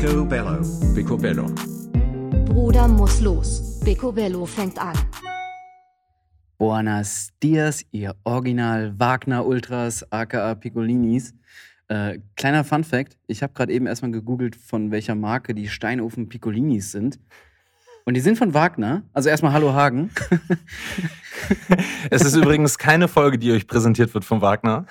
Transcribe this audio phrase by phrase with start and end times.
[0.00, 0.62] Picobello.
[0.94, 1.46] Picobello.
[2.46, 3.78] Bruder muss los.
[3.84, 4.96] Picobello fängt an.
[6.56, 11.34] Buenos Dias, ihr Original Wagner Ultras, aka Piccolinis.
[11.88, 16.30] Äh, kleiner Fun Fact: Ich habe gerade eben erstmal gegoogelt, von welcher Marke die Steinofen
[16.30, 17.20] Piccolinis sind.
[18.04, 19.02] Und die sind von Wagner.
[19.12, 20.10] Also erstmal Hallo Hagen.
[22.10, 24.86] Es ist übrigens keine Folge, die euch präsentiert wird von Wagner.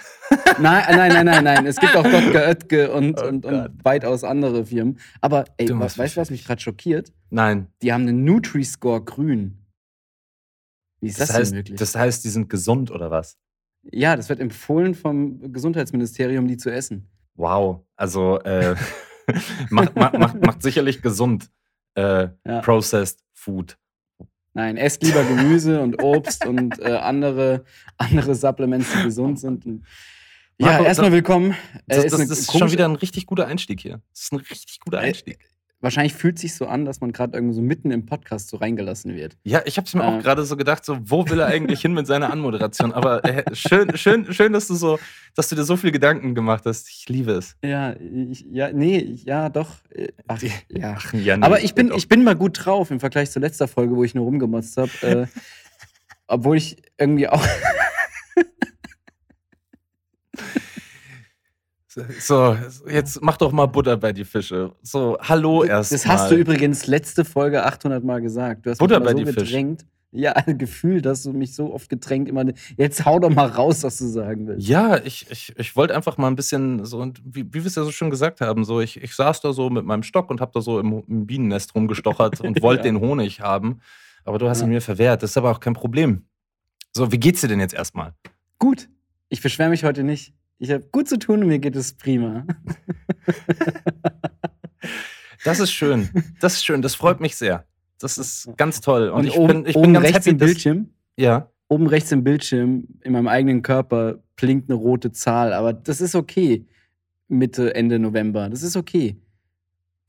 [0.59, 1.65] nein, nein, nein, nein, nein.
[1.65, 2.41] Es gibt auch Dr.
[2.47, 4.99] Oetke und, Oh und, und weitaus andere Firmen.
[5.21, 7.11] Aber ey, Du was, weißt du, was mich gerade schockiert?
[7.29, 7.67] Nein.
[7.81, 9.65] Die haben einen Nutri-Score grün.
[11.01, 11.79] Wie ist das, Das heißt, denn möglich?
[11.79, 13.37] das heißt, die sind gesund oder was?
[13.91, 17.09] ja, das wird empfohlen vom Gesundheitsministerium, die zu essen.
[17.35, 17.85] Wow.
[17.95, 18.75] Also äh,
[19.69, 21.49] macht, macht, macht, macht sicherlich gesund.
[21.95, 22.61] Äh, Ja.
[22.61, 23.77] Processed Food.
[24.53, 27.63] Nein, esst lieber Gemüse und Obst und äh, andere,
[27.97, 29.65] andere Supplements, die gesund sind.
[29.65, 29.85] Und
[30.57, 31.51] ja, Marco, erstmal das- willkommen.
[31.87, 34.01] Äh, Das, ist das, ist schon wieder ein richtig guter Einstieg hier.
[34.11, 35.39] Das ist ein richtig guter Äh, Einstieg.
[35.81, 39.15] Wahrscheinlich fühlt sich so an, dass man gerade irgendwie so mitten im Podcast so reingelassen
[39.15, 39.37] wird.
[39.43, 41.81] Ja, ich habe es mir äh, auch gerade so gedacht, so wo will er eigentlich
[41.81, 42.91] hin mit seiner Anmoderation?
[42.91, 44.99] Aber äh, schön, schön, schön, dass du so,
[45.35, 46.89] dass du dir so viel Gedanken gemacht hast.
[46.89, 47.55] Ich liebe es.
[47.63, 49.77] Ja, ich, ja, nee, ja, doch.
[49.91, 50.95] äh, Ach, ja.
[50.97, 53.69] Ach, ja, nee, Aber ich bin, ich bin mal gut drauf im Vergleich zur letzter
[53.69, 54.91] Folge, wo ich nur rumgemotzt habe.
[55.01, 55.27] Äh,
[56.27, 57.45] obwohl ich irgendwie auch.
[62.19, 62.55] So,
[62.89, 64.71] jetzt mach doch mal Butter bei die Fische.
[64.81, 66.13] So, hallo erst Das mal.
[66.13, 68.65] hast du übrigens letzte Folge 800 Mal gesagt.
[68.65, 69.43] Du hast Butter mich bei die so Fisch.
[69.49, 69.85] gedrängt.
[70.11, 72.43] Ja, ein Gefühl, dass du mich so oft gedrängt immer.
[72.77, 74.67] Jetzt hau doch mal raus, was du sagen willst.
[74.67, 77.75] Ja, ich, ich, ich wollte einfach mal ein bisschen so, und wie, wie wir es
[77.75, 80.41] ja so schon gesagt haben, so ich, ich saß da so mit meinem Stock und
[80.41, 82.91] habe da so im, im Bienennest rumgestochert und wollte Ja.
[82.93, 83.81] den Honig haben.
[84.25, 84.65] Aber du hast Ja.
[84.67, 85.21] ihn mir verwehrt.
[85.21, 86.23] Das ist aber auch kein Problem.
[86.91, 88.13] So, wie geht's dir denn jetzt erstmal?
[88.57, 88.89] Gut.
[89.29, 90.33] Ich beschwere mich heute nicht.
[90.59, 92.45] Ich habe gut zu tun und mir geht es prima.
[95.45, 96.09] Das ist schön.
[96.41, 96.81] Das ist schön.
[96.81, 97.65] Das freut mich sehr.
[97.99, 99.09] Das ist ganz toll.
[99.09, 101.49] Und, Und, ich oben, bin, ich oben bin ganz rechts happy, im dass, Bildschirm, Ja.
[101.69, 105.53] oben rechts im Bildschirm, in meinem eigenen Körper, blinkt eine rote Zahl.
[105.53, 106.65] Aber das ist okay.
[107.29, 108.49] Mitte, Ende November.
[108.49, 109.17] Das ist okay.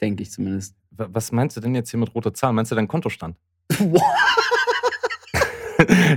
[0.00, 0.74] Denke ich zumindest.
[0.91, 2.53] Wa- Was meinst du denn jetzt hier mit roter Zahl?
[2.53, 3.36] Meinst du deinen Kontostand?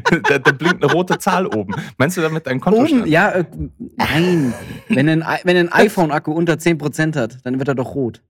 [0.29, 1.73] da, da blinkt eine rote Zahl oben.
[1.97, 3.01] Meinst du damit deinen Kontostand?
[3.03, 3.45] Oben, ja, äh,
[3.97, 4.53] nein.
[4.89, 8.21] wenn ein, wenn ein iPhone-Akku unter 10% hat, dann wird er doch rot.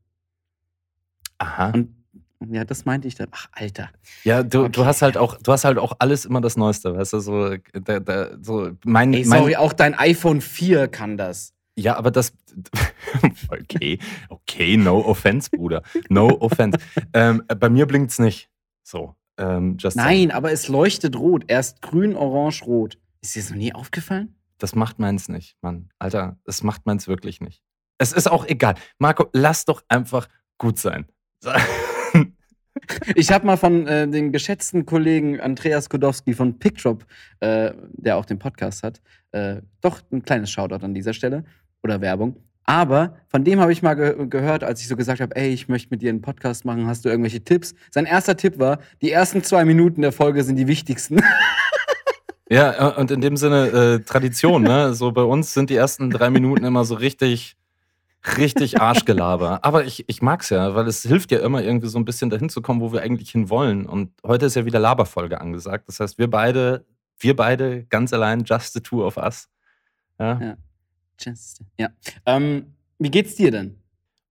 [1.37, 1.69] Aha.
[1.73, 1.95] Und
[2.49, 3.27] ja, das meinte ich dann.
[3.31, 3.89] Ach, Alter.
[4.23, 4.85] Ja, du, du Okay.
[4.85, 7.99] hast halt auch, du hast halt auch alles immer das Neueste, weißt du, so, da,
[7.99, 11.53] da, so mein, Ey, mein sorry, auch dein iPhone 4 kann das.
[11.75, 12.33] ja, aber das,
[13.49, 13.97] okay,
[14.29, 16.77] okay, no offense, Bruder, no offense.
[17.13, 18.49] ähm, bei mir blinkt's nicht,
[18.83, 19.77] so, ähm.
[19.95, 21.45] Nein, aber es leuchtet rot.
[21.47, 22.97] Erst grün, orange, rot.
[23.21, 24.35] Ist dir das noch nie aufgefallen?
[24.57, 27.61] Das macht meins nicht, Mann, Alter, das macht meins wirklich nicht.
[27.97, 31.07] Es ist auch egal, Marco, lass doch einfach gut sein.
[33.15, 37.05] Ich habe mal von äh, dem geschätzten Kollegen Andreas Kodowski von PickDrop,
[37.39, 39.01] äh, der auch den Podcast hat,
[39.31, 41.43] äh, doch ein kleines Shoutout an dieser Stelle
[41.83, 42.35] oder Werbung.
[42.65, 45.67] Aber von dem habe ich mal ge gehört, als ich so gesagt habe, ey, ich
[45.67, 47.73] möchte mit dir einen Podcast machen, hast du irgendwelche Tipps?
[47.91, 51.21] Sein erster Tipp war, die ersten zwei Minuten der Folge sind die wichtigsten.
[52.49, 54.93] Ja, äh, und in dem Sinne äh, Tradition, ne?
[54.93, 57.55] So bei uns sind die ersten drei Minuten immer so richtig,
[58.37, 59.63] richtig Arschgelaber.
[59.63, 62.49] Aber ich, ich mag's ja, weil es hilft ja immer irgendwie so ein bisschen dahin
[62.49, 63.87] zu kommen, wo wir eigentlich hin wollen.
[63.87, 65.87] Und heute ist ja wieder Laberfolge angesagt.
[65.87, 66.85] Das heißt, wir beide,
[67.17, 69.49] wir beide ganz allein, just the two of us.
[70.19, 70.39] Ja.
[70.39, 70.57] Ja.
[71.19, 71.89] Just- ja.
[72.25, 73.77] Ähm, wie geht's dir denn?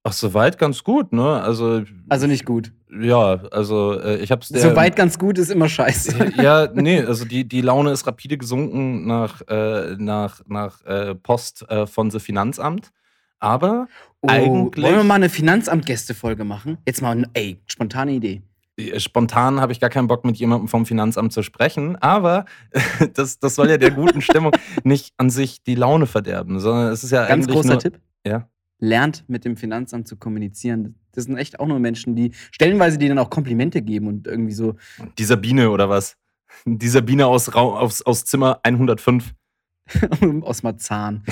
[0.05, 1.41] Ach, soweit ganz gut, ne?
[1.43, 2.73] Also, Also nicht gut.
[3.01, 6.33] ja, also äh, ich hab's der- Soweit ganz gut ist immer scheiße.
[6.43, 11.65] ja, nee, also die, die Laune ist rapide gesunken nach, äh, nach, nach äh, Post
[11.71, 12.91] äh, von The Finanzamt.
[13.39, 13.87] Aber
[14.23, 16.79] Oh, eigentlich- Wollen wir mal eine Finanzamt-Gäste-Folge machen?
[16.87, 18.43] Jetzt mal, ey, spontane Idee.
[18.77, 21.97] Äh, spontan habe ich gar keinen Bock, mit jemandem vom Finanzamt zu sprechen.
[21.97, 22.45] Aber
[23.15, 24.53] das, das soll ja der guten Stimmung
[24.85, 28.01] nicht an sich die Laune verderben, sondern es ist ja Ganz eigentlich großer nur, Tipp.
[28.27, 28.49] Ja.
[28.79, 30.97] Lernt mit dem Finanzamt zu kommunizieren.
[31.13, 34.55] Das sind echt auch nur Menschen, die stellenweise die dann auch Komplimente geben und irgendwie
[34.55, 34.75] so.
[35.19, 36.17] Die Sabine oder was?
[36.65, 39.35] Die Sabine aus, aus, aus Zimmer 105.
[40.43, 41.25] aus Marzahn.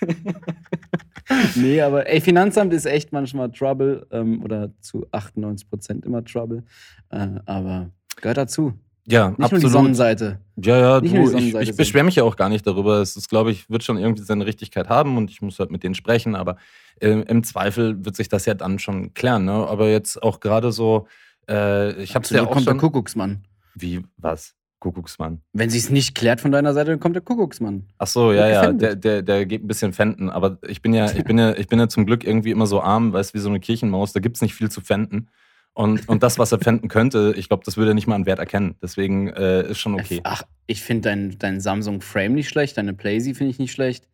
[1.54, 6.64] nee, aber ey, Finanzamt ist echt manchmal Trouble ähm, oder zu 98 Prozent immer Trouble.
[7.10, 8.74] Äh, aber gehört dazu.
[9.10, 9.72] Ja, Nicht nur die absolut.
[9.72, 10.40] Sonnenseite.
[10.56, 13.00] Ja, ja, Nicht du, ich, ich beschwere mich ja auch gar nicht darüber.
[13.00, 15.82] Es ist, glaube ich, wird schon irgendwie seine Richtigkeit haben und ich muss halt mit
[15.82, 16.58] denen sprechen, aber
[17.00, 19.46] äh, im Zweifel wird sich das ja dann schon klären.
[19.46, 19.52] Ne?
[19.52, 21.06] Aber jetzt auch gerade so,
[21.48, 22.80] äh, ich habe es ja Absolut auch kommt der schon.
[22.80, 23.44] Kuckucksmann.
[23.74, 24.54] Wie, was?
[24.80, 25.40] Kuckucksmann.
[25.52, 27.84] Wenn sie es nicht klärt von deiner Seite, dann kommt der Kuckucksmann.
[27.98, 30.30] Ach so, ja, ja, der, der, der geht ein bisschen fenden.
[30.30, 32.80] Aber ich bin ja, ich bin ja, ich bin ja zum Glück irgendwie immer so
[32.80, 35.28] arm, weißt wie so eine Kirchenmaus, da gibt es nicht viel zu fenden.
[35.74, 38.26] Und, und das, was er fenden könnte, ich glaube, das würde er nicht mal an
[38.26, 38.74] Wert erkennen.
[38.82, 40.20] Deswegen äh, ist schon okay.
[40.24, 44.08] Ach, ich finde dein, dein Samsung Frame nicht schlecht, deine Playsee finde ich nicht schlecht.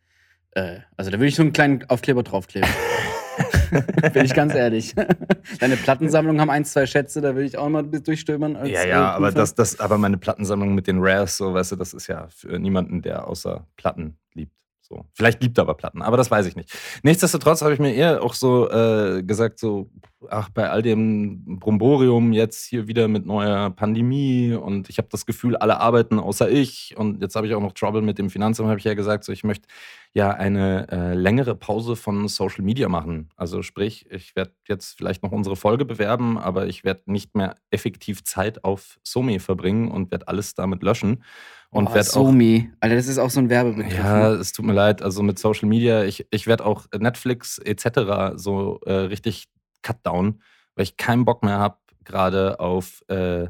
[0.51, 2.69] Äh, also da würde ich so einen kleinen Aufkleber draufkleben.
[4.13, 4.95] Bin ich ganz ehrlich.
[5.59, 8.55] Deine Plattensammlung haben ein, zwei Schätze, da würde ich auch mal durchstöbern.
[8.55, 11.75] Als, Ja, ja, aber das, das, aber meine Plattensammlung mit den Rares, so, weißt du,
[11.75, 14.53] das ist ja für niemanden, der außer Platten liebt.
[14.81, 15.05] So.
[15.13, 16.71] Vielleicht liebt er aber Platten, aber das weiß ich nicht.
[17.01, 19.89] Nichtsdestotrotz habe ich mir eher auch so äh, gesagt, so,
[20.29, 25.25] ach, bei all dem Bromborium jetzt hier wieder mit neuer Pandemie und ich habe das
[25.25, 28.69] Gefühl, alle arbeiten außer ich und jetzt habe ich auch noch Trouble mit dem Finanzamt,
[28.69, 29.67] habe ich ja gesagt, so, ich möchte
[30.13, 33.29] ja eine äh, längere Pause von Social Media machen.
[33.35, 37.55] Also sprich, ich werde jetzt vielleicht noch unsere Folge bewerben, aber ich werde nicht mehr
[37.69, 41.23] effektiv Zeit auf Somi verbringen und werde alles damit löschen.
[41.69, 42.03] Und oh, auch.
[42.03, 42.71] Somi.
[42.79, 43.97] Alter, das ist auch so ein Werbebegriff.
[43.97, 44.35] Ja, ne?
[44.35, 45.01] es tut mir leid.
[45.01, 48.37] Also mit Social Media, ich, ich werde auch Netflix etc.
[48.37, 49.47] so äh, richtig
[49.85, 50.41] cut down,
[50.75, 53.47] weil ich keinen Bock mehr habe, gerade auf äh,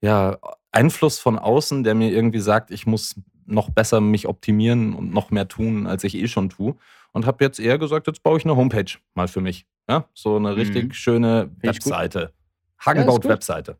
[0.00, 0.38] ja,
[0.72, 3.16] Einfluss von außen, der mir irgendwie sagt, ich muss
[3.46, 6.76] noch besser mich optimieren und noch mehr tun, als ich eh schon tue.
[7.12, 9.66] Und habe jetzt eher gesagt, jetzt baue ich eine Homepage mal für mich.
[9.88, 10.92] Ja, so eine richtig Mhm.
[10.92, 11.50] schöne.
[11.60, 12.32] Webseite.
[12.78, 13.30] Hagen baut gut.
[13.30, 13.76] Webseite.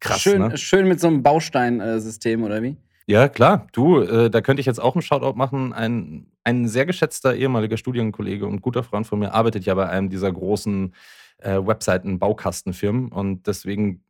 [0.00, 0.58] Krass, schön, ne?
[0.58, 2.76] schön mit so einem Bausteinsystem, oder wie?
[3.06, 3.66] Ja, klar.
[3.72, 5.72] Du, äh, da könnte ich jetzt auch einen Shoutout machen.
[5.72, 10.10] Ein, ein sehr geschätzter ehemaliger Studienkollege und guter Freund von mir arbeitet ja bei einem
[10.10, 10.94] dieser großen
[11.38, 14.04] äh, Webseiten-Baukastenfirmen und deswegen,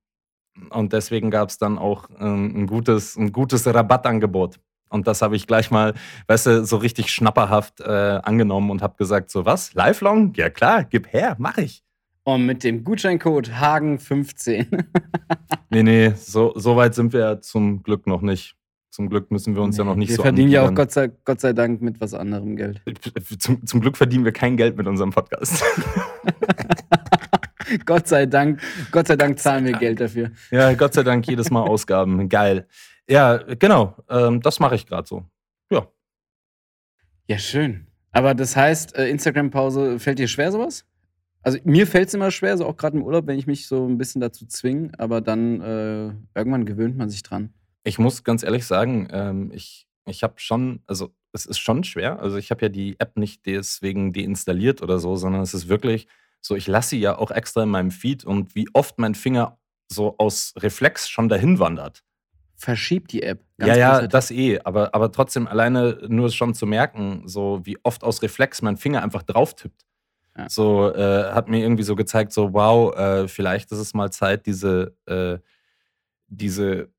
[0.70, 4.60] und deswegen gab es dann auch ähm, ein, gutes, ein gutes Rabattangebot.
[4.88, 5.94] Und das habe ich gleich mal,
[6.28, 9.74] weißt du, so richtig schnapperhaft äh, angenommen und habe gesagt: So was?
[9.74, 10.32] Lifelong?
[10.36, 11.82] Ja, klar, gib her, mach ich.
[12.22, 14.84] Und mit dem Gutscheincode Hagen15.
[15.70, 18.56] Nee, nee, so, so weit sind wir ja zum Glück noch nicht.
[18.94, 20.72] Zum Glück müssen wir uns ja noch nicht wir so verdienen ja auch.
[20.72, 22.80] Gott sei, Gott sei Dank mit was anderem Geld.
[23.40, 25.64] Zum, zum Glück verdienen wir kein Geld mit unserem Podcast.
[27.86, 28.60] Gott sei Dank,
[28.92, 29.82] Gott sei Dank zahlen wir Dank.
[29.82, 30.30] Geld dafür.
[30.52, 32.28] ja, Gott sei Dank jedes Mal Ausgaben.
[32.28, 32.68] Geil.
[33.08, 33.96] Ja, genau.
[34.08, 35.24] Ähm, das mache ich gerade so.
[35.72, 35.88] Ja.
[37.26, 37.88] Ja, schön.
[38.12, 40.84] Aber das heißt, äh, Instagram-Pause, fällt dir schwer sowas?
[41.42, 43.88] Also mir fällt es immer schwer, so auch gerade im Urlaub, wenn ich mich so
[43.88, 47.52] ein bisschen dazu zwinge, aber dann äh, irgendwann gewöhnt man sich dran.
[47.84, 52.20] Ich muss ganz ehrlich sagen, ähm, ich, ich habe schon, also es ist schon schwer.
[52.20, 56.06] Also ich habe ja die App nicht deswegen deinstalliert oder so, sondern es ist wirklich
[56.40, 59.58] so, ich lasse sie ja auch extra in meinem Feed und wie oft mein Finger
[59.88, 62.02] so aus Reflex schon dahin wandert.
[62.56, 63.44] Verschiebt die App.
[63.58, 68.04] ja, ja, das eh, aber, aber trotzdem alleine nur schon zu merken, so wie oft
[68.04, 69.84] aus Reflex mein Finger einfach drauf tippt.
[70.36, 70.48] Ja.
[70.48, 74.46] So äh, hat mir irgendwie so gezeigt, so wow, äh, vielleicht ist es mal Zeit,
[74.46, 75.38] diese, äh,
[76.28, 76.90] diese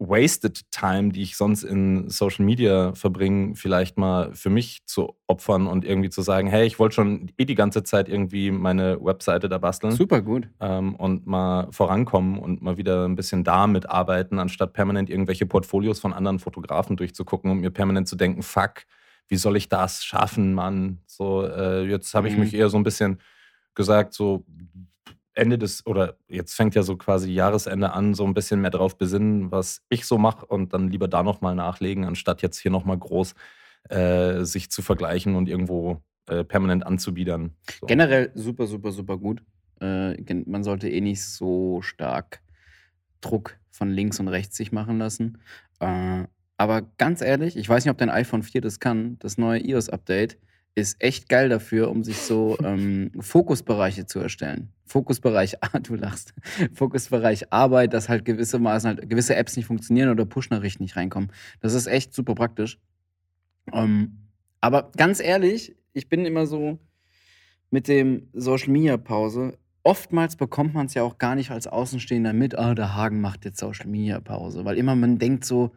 [0.00, 5.66] wasted Time, die ich sonst in Social Media verbringe, vielleicht mal für mich zu opfern
[5.66, 9.48] und irgendwie zu sagen, hey, ich wollte schon eh die ganze Zeit irgendwie meine Webseite
[9.50, 10.48] da basteln Super gut.
[10.60, 16.00] ähm, und mal vorankommen und mal wieder ein bisschen damit arbeiten, anstatt permanent irgendwelche Portfolios
[16.00, 18.84] von anderen Fotografen durchzugucken und mir permanent zu denken, fuck,
[19.28, 21.02] wie soll ich das schaffen, Mann?
[21.06, 22.40] So, äh, jetzt habe ich Mhm.
[22.40, 23.20] mich eher so ein bisschen
[23.74, 24.44] gesagt, so
[25.34, 28.98] Ende des, oder jetzt fängt ja so quasi Jahresende an, so ein bisschen mehr drauf
[28.98, 32.98] besinnen, was ich so mache und dann lieber da nochmal nachlegen, anstatt jetzt hier nochmal
[32.98, 33.34] groß
[33.88, 37.54] äh, sich zu vergleichen und irgendwo äh, permanent anzubiedern.
[37.80, 37.86] So.
[37.86, 39.42] Generell super, super, super gut.
[39.80, 42.42] Äh, man sollte eh nicht so stark
[43.20, 45.38] Druck von links und rechts sich machen lassen.
[45.78, 46.24] Äh,
[46.56, 49.18] aber ganz ehrlich, ich weiß nicht, ob dein iPhone 4 das kann.
[49.20, 50.38] Das neue iOS-Update
[50.74, 54.72] ist echt geil dafür, um sich so ähm, Fokusbereiche zu erstellen.
[54.86, 56.34] Fokusbereich, ah, du lachst.
[56.74, 61.32] Fokusbereich Arbeit, dass halt gewissermaßen halt gewisse Apps nicht funktionieren oder Push-Nachrichten nicht reinkommen.
[61.60, 62.78] Das ist echt super praktisch.
[63.72, 64.28] Ähm,
[64.60, 66.78] aber ganz ehrlich, ich bin immer so
[67.70, 69.58] mit dem Social Media Pause.
[69.82, 73.44] Oftmals bekommt man es ja auch gar nicht als Außenstehender mit, ah, der Hagen macht
[73.44, 74.64] jetzt Social Media Pause.
[74.64, 75.72] Weil immer man denkt so,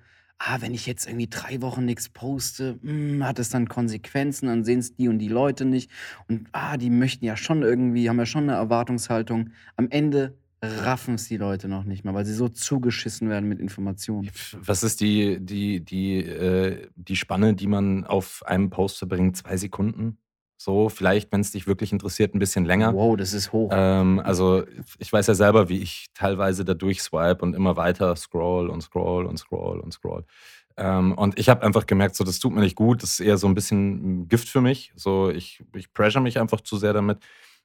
[0.46, 4.64] ah, wenn ich jetzt irgendwie drei Wochen nichts poste, hm, hat es dann Konsequenzen, dann
[4.64, 5.90] sehen es die und die Leute nicht.
[6.28, 9.52] Und ah, die möchten ja schon irgendwie, haben ja schon eine Erwartungshaltung.
[9.76, 13.60] Am Ende raffen es die Leute noch nicht mal, weil sie so zugeschissen werden mit
[13.60, 14.30] Informationen.
[14.54, 19.38] Was ist die, die, die, äh, die Spanne, die man auf einem Post verbringt?
[19.38, 20.18] Zwei Sekunden?
[20.63, 22.93] So, vielleicht, wenn es dich wirklich interessiert, ein bisschen länger.
[22.93, 23.70] Wow, das ist hoch.
[23.74, 24.63] Ähm, also,
[24.98, 29.25] ich weiß ja selber, wie ich teilweise da durchswipe und immer weiter scroll und scroll
[29.25, 30.24] und scroll und scroll.
[30.77, 33.03] Ähm, und ich habe einfach gemerkt, so, das tut mir nicht gut.
[33.03, 34.93] Das ist eher so ein bisschen Gift für mich.
[34.96, 37.17] So, ich, ich pressure mich einfach zu sehr damit.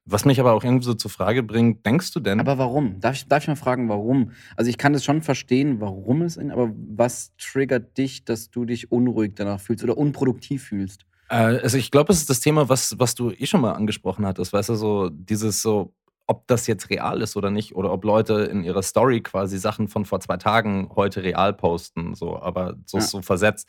[0.05, 2.40] Was mich aber auch irgendwie so zur Frage bringt, denkst du denn?
[2.40, 2.99] Aber warum?
[2.99, 4.33] Darf ich, darf ich mal fragen, warum?
[4.57, 8.90] Also ich kann das schon verstehen, warum es, aber was triggert dich, dass du dich
[8.90, 11.05] unruhig danach fühlst oder unproduktiv fühlst?
[11.29, 14.27] Äh, also ich glaube, es ist das Thema, was, was du eh schon mal angesprochen
[14.27, 15.93] hattest, weißt du, so dieses so,
[16.27, 19.89] ob das jetzt real ist oder nicht, oder ob Leute in ihrer Story quasi Sachen
[19.89, 23.05] von vor zwei Tagen heute real posten, so, aber so, Ja.
[23.05, 23.67] so versetzt.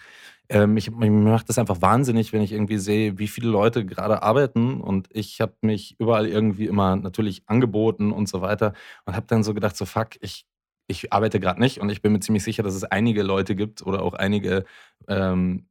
[0.50, 4.82] Ähm, mich macht das einfach wahnsinnig, wenn ich irgendwie sehe, wie viele Leute gerade arbeiten
[4.82, 8.74] und ich habe mich überall irgendwie immer natürlich angeboten und so weiter
[9.06, 10.46] und habe dann so gedacht, so fuck, ich,
[10.88, 13.86] ich arbeite gerade nicht und ich bin mir ziemlich sicher, dass es einige Leute gibt
[13.86, 14.66] oder auch einige
[15.08, 15.68] ähm,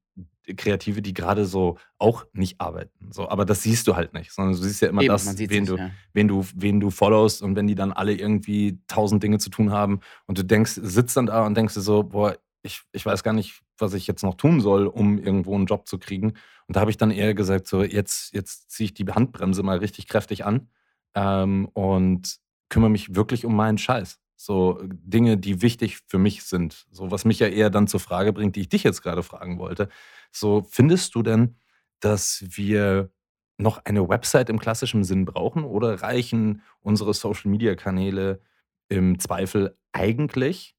[0.56, 3.10] Kreative, die gerade so auch nicht arbeiten.
[3.12, 5.64] So, aber das siehst du halt nicht, sondern du siehst ja immer Eben, das, wen
[5.64, 5.90] sich, du, ja.
[6.12, 9.72] wen du, wen du followst und wenn die dann alle irgendwie tausend Dinge zu tun
[9.72, 13.22] haben und du denkst, sitzt dann da und denkst dir so, boah, ich, ich weiß
[13.22, 16.34] gar nicht, was ich jetzt noch tun soll, um irgendwo einen Job zu kriegen.
[16.66, 19.78] Und da habe ich dann eher gesagt, so jetzt, jetzt ziehe ich die Handbremse mal
[19.78, 20.68] richtig kräftig an
[21.14, 22.38] ähm, und
[22.68, 24.18] kümmere mich wirklich um meinen Scheiß.
[24.40, 26.86] So Dinge, die wichtig für mich sind.
[26.92, 29.58] So was mich ja eher dann zur Frage bringt, die ich dich jetzt gerade fragen
[29.58, 29.88] wollte.
[30.30, 31.56] So findest du denn,
[31.98, 33.10] dass wir
[33.56, 38.40] noch eine Website im klassischen Sinn brauchen oder reichen unsere Social-Media-Kanäle
[38.88, 40.76] im Zweifel eigentlich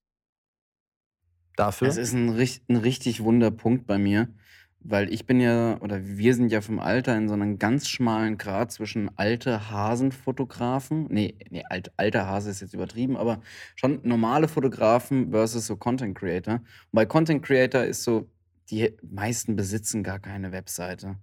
[1.54, 1.88] dafür?
[1.88, 4.32] Es ist ein, ein richtig wunder Punkt bei mir,
[4.82, 8.38] weil ich bin ja, oder wir sind ja vom Alter in so einem ganz schmalen
[8.38, 13.40] Grat zwischen alte Hasenfotografen, nee, nee alt, alter Hase ist jetzt übertrieben, aber
[13.76, 16.54] schon normale Fotografen versus so Content Creator.
[16.54, 18.30] Und bei Content Creator ist so,
[18.70, 21.16] die meisten besitzen gar keine Webseite.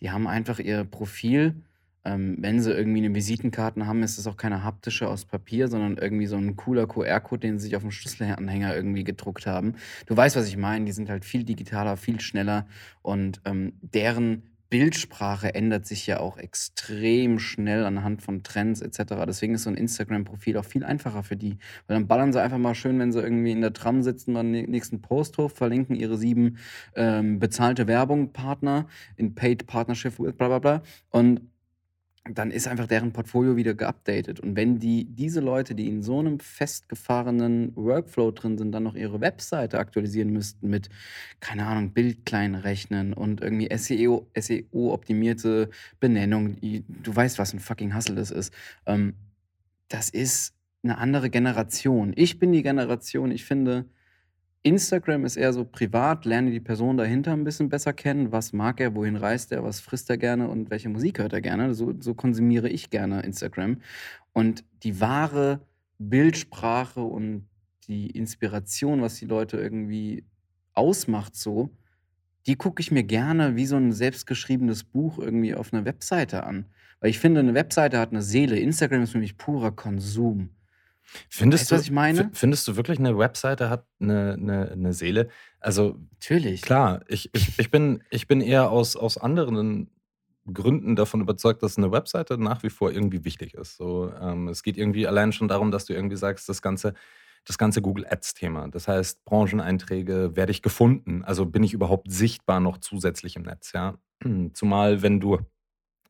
[0.00, 1.62] Die haben einfach ihr Profil.
[2.04, 5.96] Ähm, wenn sie irgendwie eine Visitenkarten haben, ist es auch keine haptische aus Papier, sondern
[5.96, 9.74] irgendwie so ein cooler QR-Code, den sie sich auf dem Schlüsselanhänger irgendwie gedruckt haben.
[10.06, 10.84] Du weißt, was ich meine.
[10.84, 12.66] Die sind halt viel digitaler, viel schneller
[13.02, 14.42] und ähm, deren
[14.74, 19.14] Bildsprache ändert sich ja auch extrem schnell anhand von Trends etc.
[19.24, 21.58] Deswegen ist so ein Instagram-Profil auch viel einfacher für die.
[21.86, 24.68] Weil dann ballern sie einfach mal schön, wenn sie irgendwie in der Tram sitzen, den
[24.68, 26.58] nächsten Post hoch, verlinken ihre sieben
[26.96, 30.82] ähm, bezahlte Werbung-Partner in Paid Partnership with bla bla bla.
[31.10, 31.42] Und
[32.30, 34.40] dann ist einfach deren Portfolio wieder geupdatet.
[34.40, 38.94] Und wenn die, diese Leute, die in so einem festgefahrenen Workflow drin sind, dann noch
[38.94, 40.88] ihre Webseite aktualisieren müssten mit,
[41.40, 45.68] keine Ahnung, Bild klein rechnen und irgendwie E SEO, SEO-optimierte
[46.00, 48.54] Benennung, du weißt, was ein fucking Hustle das ist.
[48.86, 49.14] Ähm,
[49.88, 52.14] das ist eine andere Generation.
[52.16, 53.84] Ich bin die Generation, ich finde,
[54.64, 58.32] Instagram ist eher so privat, lerne die Person dahinter ein bisschen besser kennen.
[58.32, 61.42] Was mag er, wohin reist er, was frisst er gerne und welche Musik hört er
[61.42, 61.74] gerne.
[61.74, 63.82] So, so konsumiere ich gerne Instagram.
[64.32, 65.60] Und die wahre
[65.98, 67.46] Bildsprache und
[67.88, 70.24] die Inspiration, was die Leute irgendwie
[70.72, 71.68] ausmacht, so,
[72.46, 76.64] die gucke ich mir gerne wie so ein selbstgeschriebenes Buch irgendwie auf einer Webseite an.
[77.00, 78.58] Weil ich finde, eine Webseite hat eine Seele.
[78.58, 80.48] Instagram ist für mich purer Konsum.
[81.28, 82.30] Findest Weißt du, was ich meine?
[82.32, 85.28] Findest du wirklich, eine Webseite hat eine, eine, eine Seele?
[85.60, 86.62] Also Natürlich.
[86.62, 89.90] klar, ich, ich, ich, bin, ich bin eher aus, aus anderen
[90.52, 93.76] Gründen davon überzeugt, dass eine Webseite nach wie vor irgendwie wichtig ist.
[93.76, 96.94] So, ähm, es geht irgendwie allein schon darum, dass du irgendwie sagst, das ganze,
[97.44, 98.68] das ganze Google Ads-Thema.
[98.68, 101.24] Das heißt, Brancheneinträge, werde ich gefunden?
[101.24, 103.72] Also bin ich überhaupt sichtbar noch zusätzlich im Netz?
[103.72, 103.98] Ja?
[104.52, 105.38] Zumal, wenn du,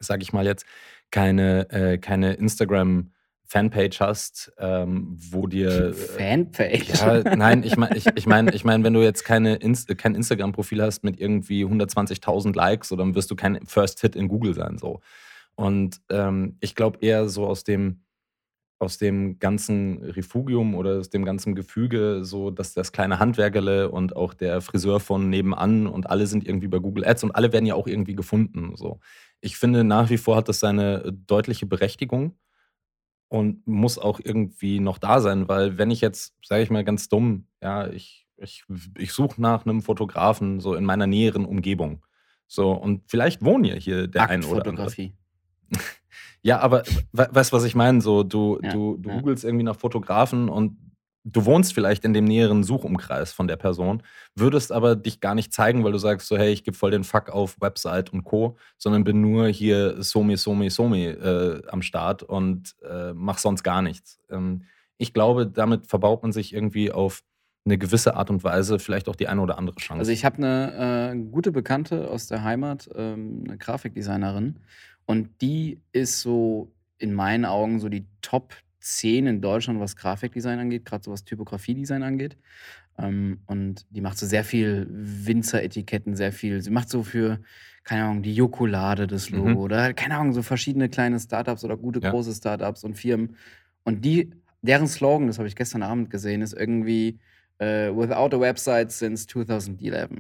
[0.00, 0.66] sage ich mal jetzt,
[1.10, 3.13] keine, äh, keine Instagram-
[3.54, 5.68] Fanpage hast, ähm, wo dir.
[5.70, 6.88] äh, Fanpage.
[7.00, 10.16] Ja, nein, ich meine, ich, ich mein, ich mein, wenn du jetzt keine Inst kein
[10.16, 14.54] Instagram-Profil hast mit irgendwie 120.000 Likes, so, dann wirst du kein First Hit in Google
[14.54, 14.76] sein.
[14.78, 15.02] So.
[15.54, 18.02] Und ähm, ich glaube eher so aus dem,
[18.80, 24.16] aus dem ganzen Refugium oder aus dem ganzen Gefüge, so dass das kleine Handwerkerle und
[24.16, 27.66] auch der Friseur von nebenan und alle sind irgendwie bei Google Ads und alle werden
[27.66, 28.72] ja auch irgendwie gefunden.
[28.74, 28.98] So.
[29.40, 32.34] Ich finde, nach wie vor hat das seine deutliche Berechtigung
[33.28, 37.08] und muss auch irgendwie noch da sein, weil wenn ich jetzt, sage ich mal ganz
[37.08, 38.64] dumm, ja, ich, ich,
[38.98, 42.04] ich suche nach einem Fotografen so in meiner näheren Umgebung.
[42.46, 44.90] So, und vielleicht wohnt ja hier der ein oder andere.
[46.42, 48.02] Ja, aber we weißt du, was ich meine?
[48.02, 49.18] So, du, Ja, du, du ja.
[49.18, 50.76] googelst irgendwie nach Fotografen und
[51.24, 54.02] du wohnst vielleicht in dem näheren Suchumkreis von der Person,
[54.34, 57.04] würdest aber dich gar nicht zeigen, weil du sagst so, hey, ich gebe voll den
[57.04, 62.22] Fuck auf Website und Co., sondern bin nur hier Somi, Somi, Somi äh, am Start
[62.22, 64.20] und äh, mach sonst gar nichts.
[64.30, 64.64] Ähm,
[64.98, 67.22] ich glaube, damit verbaut man sich irgendwie auf
[67.64, 70.00] eine gewisse Art und Weise vielleicht auch die eine oder andere Chance.
[70.00, 74.60] Also ich habe eine äh, gute Bekannte aus der Heimat, ähm, eine Grafikdesignerin.
[75.06, 78.54] Und die ist so in meinen Augen so die Top
[78.84, 82.36] 10 in Deutschland, was Grafikdesign angeht, gerade so was Typografiedesign angeht.
[82.98, 86.62] Ähm, und die macht so sehr viel Winzer-Etiketten, sehr viel.
[86.62, 87.40] Sie macht so für,
[87.84, 89.56] keine Ahnung, die Jokolade das Logo Mhm.
[89.56, 92.10] oder keine Ahnung, so verschiedene kleine Startups oder gute Ja.
[92.10, 93.36] große Startups und Firmen.
[93.84, 94.30] Und die,
[94.62, 97.18] deren Slogan, das habe ich gestern Abend gesehen, ist irgendwie
[97.58, 100.10] äh, Without a website since 2011.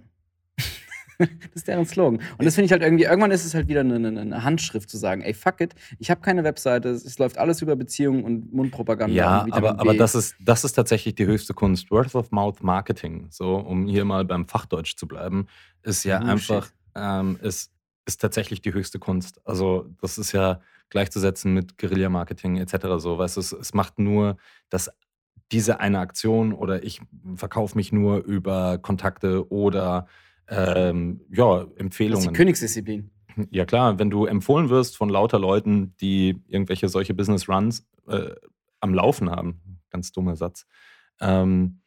[1.18, 2.20] das ist deren Slogan.
[2.38, 4.96] Und das finde ich halt irgendwie, irgendwann ist es halt wieder eine, eine, Handschrift zu
[4.96, 9.14] sagen, ey, fuck it, ich habe keine Webseite, es läuft alles über Beziehungen und Mundpropaganda.
[9.14, 11.90] Ja, und aber, aber das, ist, das ist tatsächlich die höchste Kunst.
[11.90, 15.46] Word-of-Mouth-Marketing, so um hier mal beim Fachdeutsch zu bleiben,
[15.82, 17.72] ist ja Oh, einfach, ähm, ist,
[18.06, 19.40] ist tatsächlich die höchste Kunst.
[19.44, 22.86] Also das ist ja gleichzusetzen mit Guerilla-Marketing etc.
[22.98, 24.36] So, weißt du, es, es macht nur
[24.68, 24.90] das,
[25.52, 27.00] diese eine Aktion oder ich
[27.36, 30.06] verkaufe mich nur über Kontakte oder
[30.48, 32.32] ähm, ja, Das ist die Empfehlungen.
[32.32, 33.10] Königsdisziplin.
[33.50, 38.30] Ja klar, wenn du empfohlen wirst von lauter Leuten, die irgendwelche solche Business Runs äh,
[38.80, 39.60] am Laufen haben,
[39.90, 40.66] ganz dummer Satz,
[41.20, 41.80] ähm,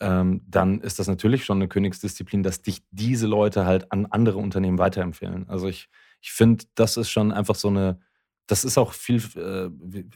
[0.00, 4.38] ähm, dann ist das natürlich schon eine Königsdisziplin, dass dich diese Leute halt an andere
[4.38, 5.48] Unternehmen weiterempfehlen.
[5.48, 5.88] Also ich,
[6.20, 8.00] ich finde, das ist schon einfach so eine,
[8.46, 9.70] das ist auch viel, äh,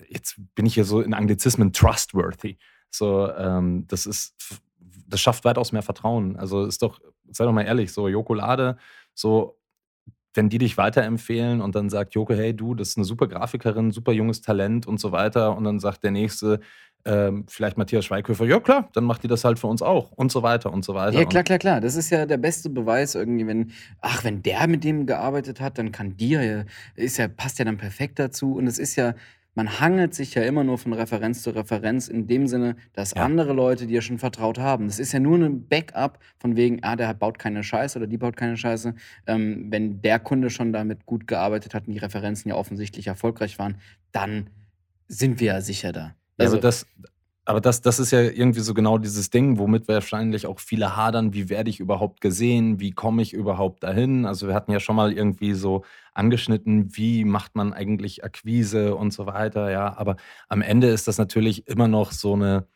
[0.09, 2.59] jetzt bin ich hier so in Anglizismen trustworthy.
[2.91, 4.35] So, ähm, das ist,
[5.07, 6.37] das schafft weitaus mehr Vertrauen.
[6.37, 7.01] Also ist doch,
[7.33, 8.77] sei doch mal ehrlich, so Jokolade,
[9.15, 9.61] so
[10.35, 13.91] wenn die dich weiterempfehlen und dann sagt Joko, hey du, das ist eine super Grafikerin,
[13.91, 15.57] super junges Talent und so weiter.
[15.57, 16.61] Und dann sagt der nächste,
[17.05, 20.31] ähm, vielleicht Matthias Schweighöfer, ja klar, dann macht die das halt für uns auch und
[20.31, 21.19] so weiter und so weiter.
[21.19, 21.81] Ja, klar, klar, klar.
[21.81, 25.79] Das ist ja der beste Beweis irgendwie, wenn, ach, wenn der mit dem gearbeitet hat,
[25.79, 28.55] dann kann dir ja, ist ja, passt ja dann perfekt dazu.
[28.55, 29.15] Und es ist ja,
[29.55, 33.25] man hangelt sich ja immer nur von Referenz zu Referenz in dem Sinne, dass Ja.
[33.25, 34.87] andere Leute dir schon vertraut haben.
[34.87, 38.17] Das ist ja nur ein Backup von wegen, ah, der baut keine Scheiße oder die
[38.19, 38.95] baut keine Scheiße.
[39.27, 43.59] Ähm, wenn der Kunde schon damit gut gearbeitet hat und die Referenzen ja offensichtlich erfolgreich
[43.59, 43.77] waren,
[44.13, 44.51] dann
[45.09, 46.01] sind wir ja sicher da.
[46.01, 46.15] Ja,
[46.45, 46.87] Also, aber das,
[47.51, 51.35] aber das, das ist ja irgendwie so genau dieses Ding, womit wahrscheinlich auch viele hadern,
[51.35, 54.25] wie werde ich überhaupt gesehen, wie komme ich überhaupt dahin?
[54.25, 59.13] Also wir hatten ja schon mal irgendwie so angeschnitten, wie macht man eigentlich Akquise und
[59.13, 59.97] so weiter, ja.
[59.99, 60.15] Aber
[60.49, 62.69] am Ende ist das natürlich immer noch so eine,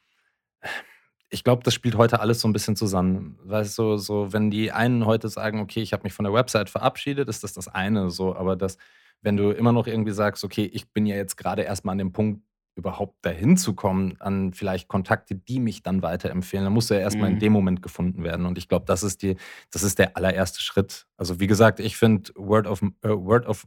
[1.30, 3.38] ich glaube, das spielt heute alles so ein bisschen zusammen.
[3.44, 6.68] Weißt du, so, wenn die einen heute sagen, okay, ich habe mich von der Website
[6.68, 8.34] verabschiedet, ist das das eine so.
[8.34, 8.76] Aber das,
[9.22, 12.12] wenn du immer noch irgendwie sagst, okay, ich bin ja jetzt gerade erstmal an dem
[12.12, 12.42] Punkt,
[12.76, 17.00] überhaupt dahin zu kommen, an vielleicht Kontakte, die mich dann weiterempfehlen, dann musst du ja
[17.00, 17.40] erstmal in Mhm.
[17.40, 18.46] dem Moment gefunden werden.
[18.46, 19.36] Und ich glaube, das ist die,
[19.70, 21.06] das ist der allererste Schritt.
[21.16, 23.66] Also wie gesagt, ich finde Word of, äh, Word of,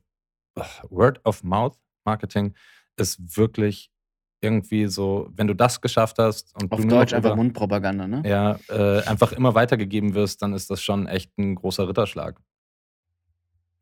[0.57, 2.53] ugh, Word of Mouth Marketing
[2.97, 3.89] ist wirklich
[4.41, 8.21] irgendwie so, wenn du das geschafft hast und auf Deutsch einfach Mundpropaganda, ne?
[8.25, 12.39] ja, äh, einfach immer weitergegeben wirst, dann ist das schon echt ein großer Ritterschlag.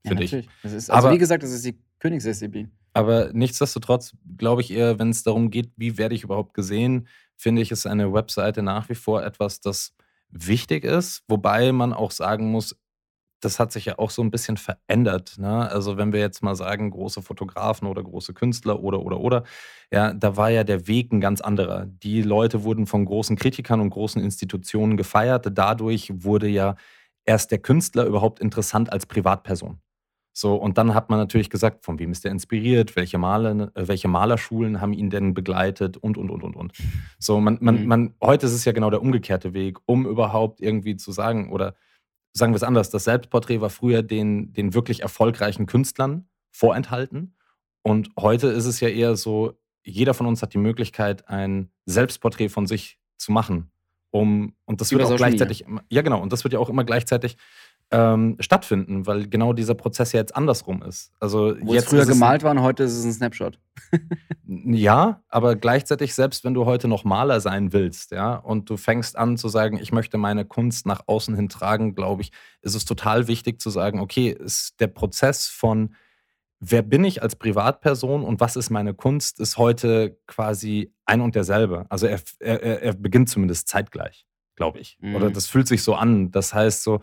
[0.03, 0.47] Ja, natürlich.
[0.63, 2.71] Ist, also Aber- wie gesagt, das ist die Königsdisziplin.
[2.93, 7.61] Aber nichtsdestotrotz glaube ich eher, wenn es darum geht, wie werde ich überhaupt gesehen, finde
[7.61, 9.93] ich, ist eine Webseite nach wie vor etwas, das
[10.29, 11.23] wichtig ist.
[11.27, 12.75] Wobei man auch sagen muss,
[13.41, 15.37] das hat sich ja auch so ein bisschen verändert.
[15.37, 15.69] Ne?
[15.69, 19.43] Also wenn wir jetzt mal sagen, große Fotografen oder große Künstler oder, oder, oder,
[19.91, 21.85] ja, da war ja der Weg ein ganz anderer.
[21.85, 25.47] Die Leute wurden von großen Kritikern und großen Institutionen gefeiert.
[25.51, 26.75] Dadurch wurde ja
[27.25, 29.79] erst der Künstler überhaupt interessant als Privatperson.
[30.37, 33.87] So, und dann hat man natürlich gesagt, von wem ist der inspiriert, welche, Maler, äh,
[33.87, 36.73] welche Malerschulen haben ihn denn begleitet und, und, und, und, und.
[37.19, 37.87] So, man, man, Mhm.
[37.87, 41.73] man, heute ist es ja genau der umgekehrte Weg, um überhaupt irgendwie zu sagen, oder
[42.33, 47.37] sagen wir es anders, das Selbstporträt war früher den, den wirklich erfolgreichen Künstlern vorenthalten.
[47.81, 49.53] Und heute ist es ja eher so,
[49.85, 53.71] jeder von uns hat die Möglichkeit, ein Selbstporträt von sich zu machen.
[54.11, 55.45] Um, und das wird Über auch Social Media.
[55.45, 57.37] gleichzeitig, ja genau, und das wird ja auch immer gleichzeitig
[57.91, 61.11] ähm, stattfinden, weil genau dieser Prozess ja jetzt andersrum ist.
[61.19, 63.59] Also Wo es jetzt früher gemalt war und heute ist es ein Snapshot.
[64.47, 69.17] ja, aber gleichzeitig, selbst wenn du heute noch Maler sein willst, ja, und du fängst
[69.17, 72.85] an zu sagen, ich möchte meine Kunst nach außen hin tragen, glaube ich, ist es
[72.85, 75.95] total wichtig zu sagen, okay, ist der Prozess von
[76.59, 81.35] wer bin ich als Privatperson und was ist meine Kunst, ist heute quasi ein und
[81.35, 81.85] derselbe.
[81.89, 84.97] Also er, er, er- er beginnt zumindest zeitgleich, glaube ich.
[85.01, 85.15] Mhm.
[85.15, 86.31] Oder das fühlt sich so an.
[86.31, 87.01] Das heißt so,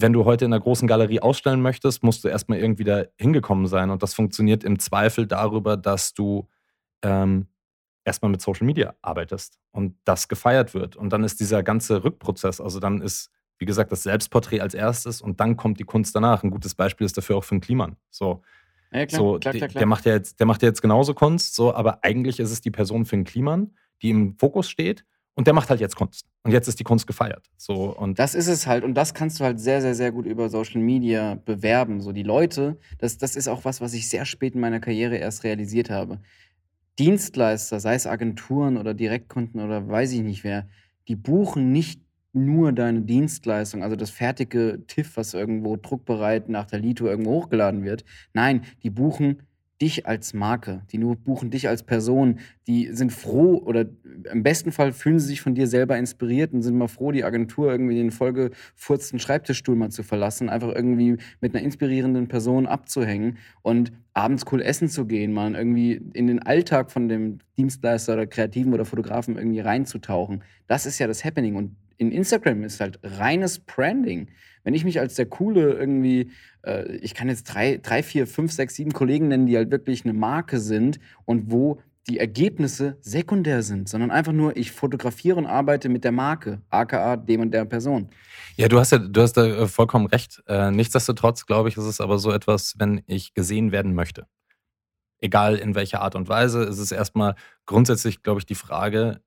[0.00, 3.66] wenn du heute in einer großen Galerie ausstellen möchtest, musst du erstmal irgendwie da hingekommen
[3.66, 3.90] sein.
[3.90, 6.48] Und das funktioniert im Zweifel darüber, dass du
[7.02, 7.48] ähm,
[8.04, 10.94] erstmal mit Social Media arbeitest und das gefeiert wird.
[10.94, 15.20] Und dann ist dieser ganze Rückprozess, also dann ist, wie gesagt, das Selbstporträt als erstes
[15.20, 16.44] und dann kommt die Kunst danach.
[16.44, 17.96] Ein gutes Beispiel ist dafür auch Finn Kliman.
[18.08, 18.42] So,
[18.92, 19.80] Ja, klar, so klar, klar, klar.
[19.80, 22.60] Der, macht ja jetzt, der macht ja jetzt genauso Kunst, so, aber eigentlich ist es
[22.60, 25.04] die Person Finn Kliman, die im Fokus steht
[25.38, 26.26] und der macht halt jetzt Kunst.
[26.42, 27.46] Und jetzt ist die Kunst gefeiert.
[27.56, 30.26] So, und Das ist es halt und das kannst du halt sehr, sehr, sehr gut
[30.26, 32.00] über Social Media bewerben.
[32.00, 35.16] So die Leute, das, das ist auch was, was ich sehr spät in meiner Karriere
[35.16, 36.18] erst realisiert habe.
[36.98, 40.66] Dienstleister, sei es Agenturen oder Direktkunden oder weiß ich nicht wer,
[41.06, 46.80] die buchen nicht nur deine Dienstleistung, also das fertige TIFF, was irgendwo druckbereit nach der
[46.80, 48.04] Lito irgendwo hochgeladen wird.
[48.32, 49.42] Nein, die buchen
[49.80, 53.86] dich als Marke, die nur buchen dich als Person, die sind froh oder
[54.30, 57.24] im besten Fall fühlen sie sich von dir selber inspiriert und sind mal froh, die
[57.24, 63.38] Agentur irgendwie den vollgefurzten Schreibtischstuhl mal zu verlassen, einfach irgendwie mit einer inspirierenden Person abzuhängen
[63.62, 68.26] und abends cool essen zu gehen, mal irgendwie in den Alltag von dem Dienstleister oder
[68.26, 70.42] Kreativen oder Fotografen irgendwie reinzutauchen.
[70.66, 74.30] Das ist ja das Happening und in Instagram ist halt reines Branding.
[74.64, 76.30] Wenn ich mich als der coole irgendwie,
[76.64, 80.04] äh, ich kann jetzt drei, drei, vier, fünf, sechs, sieben Kollegen nennen, die halt wirklich
[80.04, 85.46] eine Marke sind und wo die Ergebnisse sekundär sind, sondern einfach nur, ich fotografiere und
[85.46, 88.08] arbeite mit der Marke, aka dem und der Person.
[88.56, 90.42] Ja, du hast ja, du hast da äh, vollkommen recht.
[90.46, 94.26] Äh, nichtsdestotrotz glaube ich, ist es aber so etwas, wenn ich gesehen werden möchte.
[95.20, 97.34] Egal in welcher Art und Weise, ist es erstmal
[97.66, 99.20] grundsätzlich, glaube ich, die Frage,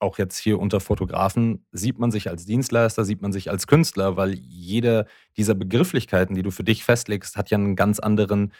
[0.00, 4.16] auch jetzt hier unter Fotografen, sieht man sich als Dienstleister, sieht man sich als Künstler,
[4.16, 8.52] weil jede dieser Begrifflichkeiten, die du für dich festlegst, hat ja einen ganz anderen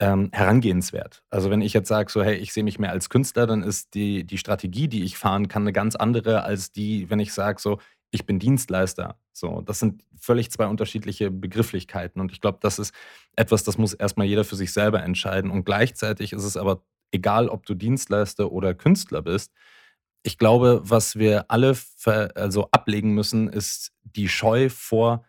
[0.00, 1.22] ähm, Herangehenswert.
[1.30, 3.94] Also wenn ich jetzt sage, so hey, ich sehe mich mehr als Künstler, dann ist
[3.94, 7.60] die, die Strategie, die ich fahren kann, eine ganz andere als die, wenn ich sage,
[7.60, 7.78] so
[8.10, 9.18] ich bin Dienstleister.
[9.32, 12.20] So, das sind völlig zwei unterschiedliche Begrifflichkeiten.
[12.20, 12.94] Und ich glaube, das ist
[13.36, 15.50] etwas, das muss erstmal jeder für sich selber entscheiden.
[15.50, 19.52] Und gleichzeitig ist es aber egal, ob du Dienstleister oder Künstler bist,
[20.28, 21.74] ich glaube, was wir alle
[22.34, 25.24] also ablegen müssen, ist die Scheu vor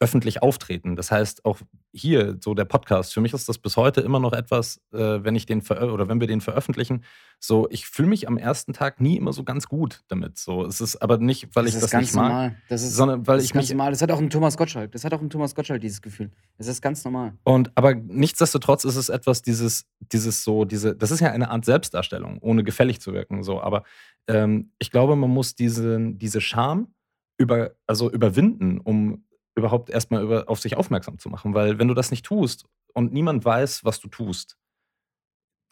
[0.00, 0.94] öffentlich auftreten.
[0.94, 1.58] Das heißt, auch
[1.92, 5.34] hier, so der Podcast, für mich ist das bis heute immer noch etwas, äh, wenn
[5.34, 7.02] ich den oder wenn wir den veröffentlichen,
[7.40, 10.38] so, ich fühle mich am ersten Tag nie immer so ganz gut damit.
[10.38, 12.56] So, es ist aber nicht, weil das ich das nicht mag, normal.
[12.68, 13.76] Das ist, sondern weil das ich ganz mich.
[13.76, 13.90] normal.
[13.90, 14.92] Das hat auch ein Thomas Gottschalk.
[14.92, 16.30] Das hat auch ein Thomas Gottschalk dieses Gefühl.
[16.58, 17.32] Das ist ganz normal.
[17.42, 21.64] Und aber nichtsdestotrotz ist es etwas, dieses, dieses so, diese, das ist ja eine Art
[21.64, 23.42] Selbstdarstellung, ohne gefällig zu wirken.
[23.42, 23.82] So, aber
[24.28, 26.94] ähm, ich glaube, man muss diese, diese Scham
[27.36, 29.24] über, also überwinden, um
[29.58, 31.54] überhaupt erstmal über, auf sich aufmerksam zu machen.
[31.54, 34.56] Weil wenn du das nicht tust und niemand weiß, was du tust,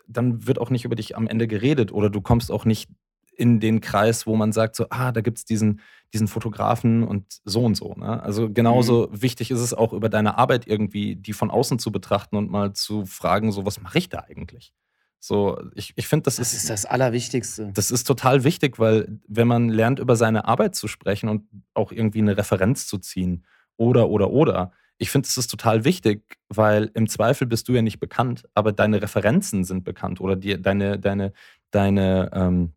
[0.07, 2.88] dann wird auch nicht über dich am Ende geredet oder du kommst auch nicht
[3.37, 5.81] in den Kreis, wo man sagt, so, ah, da gibt es diesen,
[6.14, 7.94] diesen Fotografen und so und so.
[7.94, 8.22] Ne?
[8.22, 9.22] Also genauso mhm.
[9.22, 12.72] wichtig ist es auch über deine Arbeit irgendwie, die von außen zu betrachten und mal
[12.72, 14.72] zu fragen, so, was mache ich da eigentlich?
[15.18, 17.72] So, ich, ich finde, das, das ist, ist das Allerwichtigste.
[17.75, 21.92] Das ist total wichtig, weil wenn man lernt, über seine Arbeit zu sprechen und auch
[21.92, 23.44] irgendwie eine Referenz zu ziehen
[23.77, 27.83] oder, oder, oder, ich finde, das ist total wichtig, weil im Zweifel bist du ja
[27.83, 31.33] nicht bekannt, aber deine Referenzen sind bekannt oder die, deine, deine,
[31.71, 32.73] deine, ähm,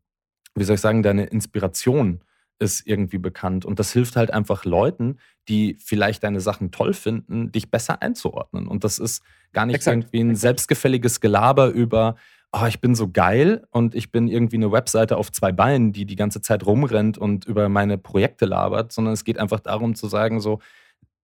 [0.56, 2.22] wie soll ich sagen, deine Inspiration
[2.60, 3.64] ist irgendwie bekannt.
[3.64, 8.68] Und das hilft halt einfach Leuten, die vielleicht deine Sachen toll finden, dich besser einzuordnen.
[8.68, 9.96] Und das ist gar nicht Exakt.
[9.96, 12.16] irgendwie ein selbstgefälliges Gelaber über,
[12.52, 16.06] oh, ich bin so geil und ich bin irgendwie eine Webseite auf zwei Beinen, die
[16.06, 20.10] die ganze Zeit rumrennt und über meine Projekte labert, sondern es geht einfach darum zu
[20.10, 20.60] sagen, so,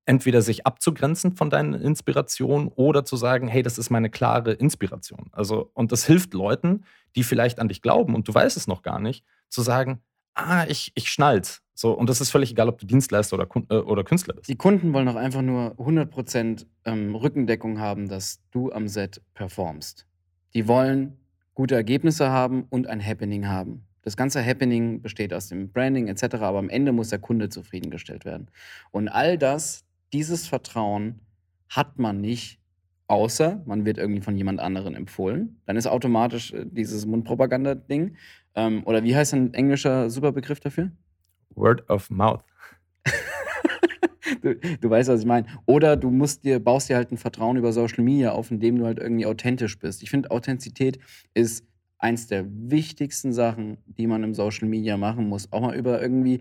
[0.06, 5.28] entweder sich abzugrenzen von deinen Inspirationen oder zu sagen, hey, das ist meine klare Inspiration.
[5.32, 8.84] Also, und das hilft Leuten, die vielleicht an dich glauben und du weißt es noch
[8.84, 10.02] gar nicht, zu sagen,
[10.36, 11.62] ah, ich, ich schnall's.
[11.74, 14.48] So, und das ist völlig egal, ob du Dienstleister oder, äh, oder Künstler bist.
[14.48, 20.06] Die Kunden wollen auch einfach nur 100% ähm, Rückendeckung haben, dass du am Set performst.
[20.54, 21.18] Die wollen
[21.54, 23.86] gute Ergebnisse haben und ein Happening haben.
[24.04, 28.24] Das ganze Happening besteht aus dem Branding etc., aber am Ende muss der Kunde zufriedengestellt
[28.24, 28.50] werden.
[28.92, 29.84] Und all das
[30.16, 31.20] dieses Vertrauen
[31.68, 32.62] hat man nicht,
[33.08, 35.60] außer man wird irgendwie von jemand anderen empfohlen.
[35.66, 38.16] Dann ist automatisch äh, dieses Mundpropaganda-Ding.
[38.56, 40.92] Ähm, oder wie heißt ein englischer Superbegriff dafür?
[41.50, 42.46] Word of Mouth.
[44.42, 45.48] du, du, weißt, was ich meine.
[45.66, 48.86] Oder du musst dir, baust dir halt ein Vertrauen über Social Media auf, indem du
[48.86, 50.02] halt irgendwie authentisch bist.
[50.02, 50.98] Ich finde, Authentizität
[51.34, 55.52] ist eins der wichtigsten Sachen, die man im Social Media machen muss.
[55.52, 56.40] Auch mal über irgendwie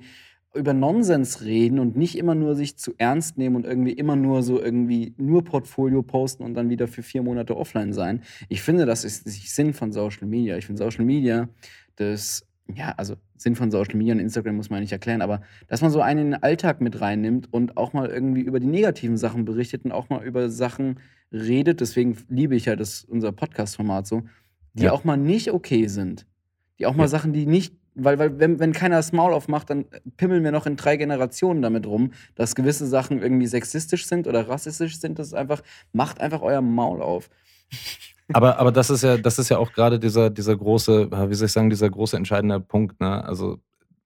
[0.54, 4.42] über Nonsens reden und nicht immer nur sich zu ernst nehmen und irgendwie immer nur
[4.42, 8.22] so irgendwie nur Portfolio posten und dann wieder für vier Monate offline sein.
[8.48, 10.56] Ich finde, das ist nicht Sinn von Social Media.
[10.56, 11.48] Ich finde Social Media,
[11.96, 15.82] das, ja, also Sinn von Social Media und Instagram muss man nicht erklären, aber dass
[15.82, 19.16] man so einen in den Alltag mit reinnimmt und auch mal irgendwie über die negativen
[19.16, 21.00] Sachen berichtet und auch mal über Sachen
[21.32, 24.22] redet, deswegen liebe ich ja das, unser Podcast-Format so,
[24.74, 24.92] die ja.
[24.92, 26.26] auch mal nicht okay sind.
[26.78, 27.08] Die auch mal ja.
[27.08, 29.84] Sachen, die nicht weil, weil wenn, wenn keiner das Maul aufmacht, dann
[30.16, 34.48] pimmeln wir noch in drei Generationen damit rum, dass gewisse Sachen irgendwie sexistisch sind oder
[34.48, 35.18] rassistisch sind.
[35.18, 37.30] Das ist einfach, macht einfach euer Maul auf.
[38.32, 41.46] Aber, aber das ist ja, das ist ja auch gerade dieser, dieser große, wie soll
[41.46, 43.00] ich sagen, dieser große entscheidende Punkt.
[43.00, 43.24] Ne?
[43.24, 43.58] Also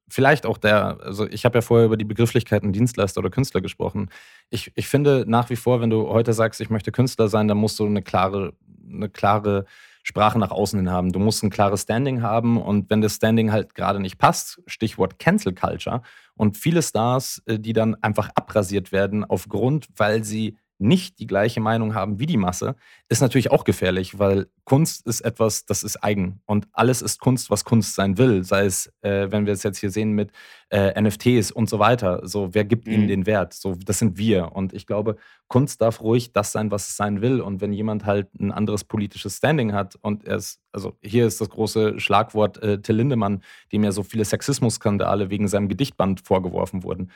[0.09, 4.11] vielleicht auch der, also ich habe ja vorher über die Begrifflichkeiten Dienstleister oder Künstler gesprochen.
[4.51, 7.59] Ich, ich finde nach wie vor, wenn du heute sagst, ich möchte Künstler sein, dann
[7.59, 8.55] musst du eine klare,
[8.92, 9.66] eine klare
[10.09, 11.12] Sprache nach außen hin haben.
[11.12, 15.18] Du musst ein klares Standing haben und wenn das Standing halt gerade nicht passt, Stichwort
[15.18, 16.01] Cancel Culture
[16.35, 21.61] und viele Stars, äh, die dann einfach abrasiert werden aufgrund, weil sie nicht die gleiche
[21.61, 22.77] Meinung haben wie die Masse,
[23.09, 26.41] ist natürlich auch gefährlich, weil Kunst ist etwas, das ist eigen.
[26.47, 28.45] Und alles ist Kunst, was Kunst sein will.
[28.45, 30.31] Sei es, äh, wenn wir es jetzt hier sehen mit
[30.71, 32.21] äh, NFTs und so weiter.
[32.27, 32.93] So, wer gibt mhm.
[32.93, 33.55] ihnen den Wert?
[33.55, 34.53] So, das sind wir.
[34.53, 35.17] Und ich glaube,
[35.49, 37.41] Kunst darf ruhig das sein, was es sein will.
[37.41, 41.41] Und wenn jemand halt ein anderes politisches Standing hat und er ist, also hier ist
[41.41, 46.83] das große Schlagwort äh, Till Lindemann, dem ja so viele Sexismusskandale wegen seinem Gedichtband vorgeworfen
[46.83, 47.11] wurden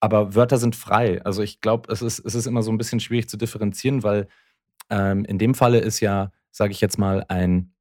[0.00, 1.22] aber Wörter sind frei.
[1.24, 4.28] Also ich glaube, es ist, es ist immer so ein bisschen schwierig zu differenzieren, weil
[4.90, 7.72] ähm, in dem Falle ist ja, sage ich jetzt mal, ein,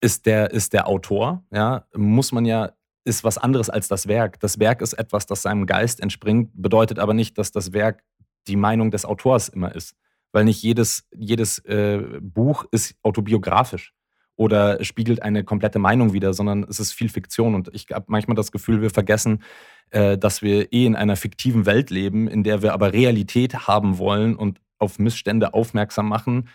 [0.00, 2.72] ist der, ist der Autor, ja, muss man ja,
[3.04, 4.40] ist was anderes als das Werk.
[4.40, 8.02] Das Werk ist etwas, das seinem Geist entspringt, bedeutet aber nicht, dass das Werk
[8.46, 9.96] die Meinung des Autors immer ist.
[10.32, 13.95] Weil nicht jedes, jedes äh, Buch ist autobiografisch
[14.36, 17.54] oder spiegelt eine komplette Meinung wider, sondern es ist viel Fiktion.
[17.54, 19.42] Und ich habe manchmal das Gefühl, wir vergessen,
[19.90, 23.98] äh, dass wir eh in einer fiktiven Welt leben, in der wir aber Realität haben
[23.98, 26.48] wollen und auf Missstände aufmerksam machen,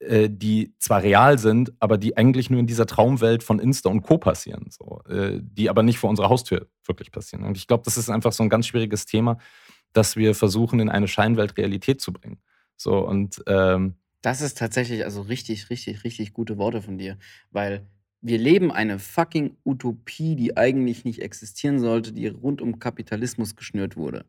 [0.00, 4.02] äh, die zwar real sind, aber die eigentlich nur in dieser Traumwelt von Insta und
[4.02, 4.18] Co.
[4.18, 7.44] passieren, so, äh, die aber nicht vor unserer Haustür wirklich passieren.
[7.44, 9.38] Und ich glaube, das ist einfach so ein ganz schwieriges Thema,
[9.92, 12.38] dass wir versuchen, in eine Scheinwelt Realität zu bringen.
[12.76, 17.18] So und ähm, das ist tatsächlich also richtig, richtig, richtig gute Worte von dir,
[17.50, 17.86] weil
[18.20, 23.96] wir leben eine fucking Utopie, die eigentlich nicht existieren sollte, die rund um Kapitalismus geschnürt
[23.96, 24.24] wurde.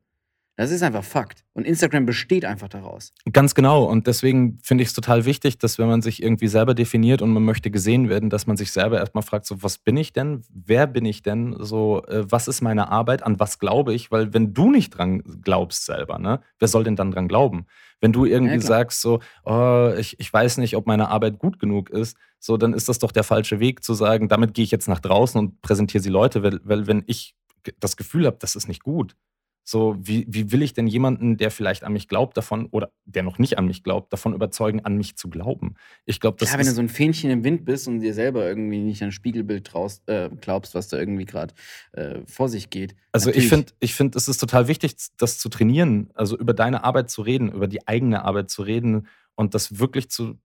[0.56, 1.44] Das ist einfach Fakt.
[1.54, 3.12] Und Instagram besteht einfach daraus.
[3.32, 3.86] Ganz genau.
[3.86, 7.34] Und deswegen finde ich es total wichtig, dass wenn man sich irgendwie selber definiert und
[7.34, 10.44] man möchte gesehen werden, dass man sich selber erstmal fragt, so, was bin ich denn?
[10.54, 11.56] Wer bin ich denn?
[11.60, 13.24] So, äh, was ist meine Arbeit?
[13.24, 14.12] An was glaube ich?
[14.12, 17.66] Weil wenn du nicht dran glaubst selber, ne, wer soll denn dann dran glauben?
[18.00, 21.58] Wenn du irgendwie ja, sagst, so, oh, ich, ich weiß nicht, ob meine Arbeit gut
[21.58, 24.72] genug ist, so, dann ist das doch der falsche Weg zu sagen, damit gehe ich
[24.72, 27.36] jetzt nach draußen und präsentiere sie Leute, weil, weil wenn ich
[27.80, 29.16] das Gefühl habe, das ist nicht gut,
[29.64, 33.24] so, wie, wie will ich denn jemanden, der vielleicht an mich glaubt, davon, oder der
[33.24, 35.76] noch nicht an mich glaubt, davon überzeugen, an mich zu glauben?
[36.06, 38.46] Ich glaube, das Ja, wenn du so ein Fähnchen im Wind bist und dir selber
[38.46, 41.54] irgendwie nicht an ein Spiegelbild traust, äh, glaubst, was da irgendwie gerade
[41.94, 42.96] äh, vor sich geht.
[43.14, 46.84] Also ich finde, ich find, es ist total wichtig, das zu trainieren, also über deine
[46.84, 50.38] Arbeit zu reden, über die eigene Arbeit zu reden und das wirklich zu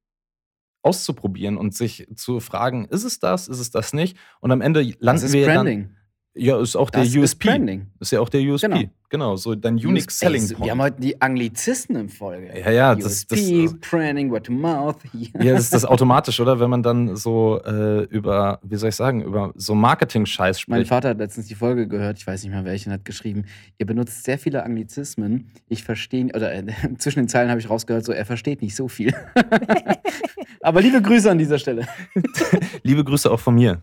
[0.83, 4.17] auszuprobieren und sich zu fragen, ist es das, ist es das nicht?
[4.41, 5.83] Und am Ende landen wir Branding.
[5.83, 5.98] dann
[6.39, 7.49] ja, ist auch der Das ist USP.
[7.49, 7.87] Branding.
[8.01, 8.69] Ist ja auch der USP.
[8.69, 8.83] Genau.
[9.11, 10.27] Genau, so dein Unique USP.
[10.27, 10.65] Selling Point.
[10.65, 12.51] Wir haben heute die Anglizisten im Folge.
[12.61, 14.97] Ja, ja, das- USP, das- Branding, Word to Mouth.
[15.41, 16.61] Ja, das ist das automatisch, oder?
[16.61, 20.89] Wenn man dann so äh, über, wie soll ich sagen, über so Marketing-Scheiß Mein spricht.
[20.91, 23.45] Vater hat letztens die Folge gehört, ich weiß nicht mehr welchen, hat geschrieben,
[23.79, 25.51] ihr benutzt sehr viele Anglizismen.
[25.69, 26.65] Ich verstehe, oder äh,
[26.99, 29.15] zwischen den Zeilen habe ich rausgehört, so er versteht nicht so viel.
[30.61, 31.87] Aber liebe Grüße an dieser Stelle.
[32.83, 33.83] Liebe Grüße auch von mir.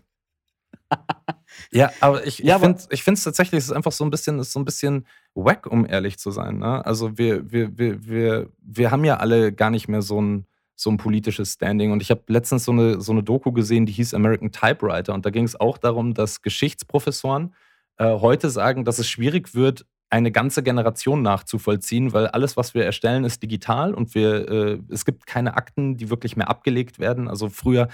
[1.70, 4.10] Ja, aber ich, ich Ja, aber- finde ich es tatsächlich, es ist einfach so ein
[4.10, 6.58] bisschen, ist so ein bisschen wack, um ehrlich zu sein.
[6.58, 6.84] Ne?
[6.84, 10.90] Also wir, wir, wir, wir, wir haben ja alle gar nicht mehr so ein, so
[10.90, 11.92] ein politisches Standing.
[11.92, 15.14] Und ich habe letztens so eine, so eine Doku gesehen, die hieß American Typewriter.
[15.14, 17.54] Und da ging es auch darum, dass Geschichtsprofessoren
[17.98, 22.84] äh, heute sagen, dass es schwierig wird, eine ganze Generation nachzuvollziehen, weil alles, was wir
[22.84, 27.26] erstellen, ist digital und wir, äh, es gibt keine Akten, die wirklich mehr abgelegt werden.
[27.26, 27.88] Also früher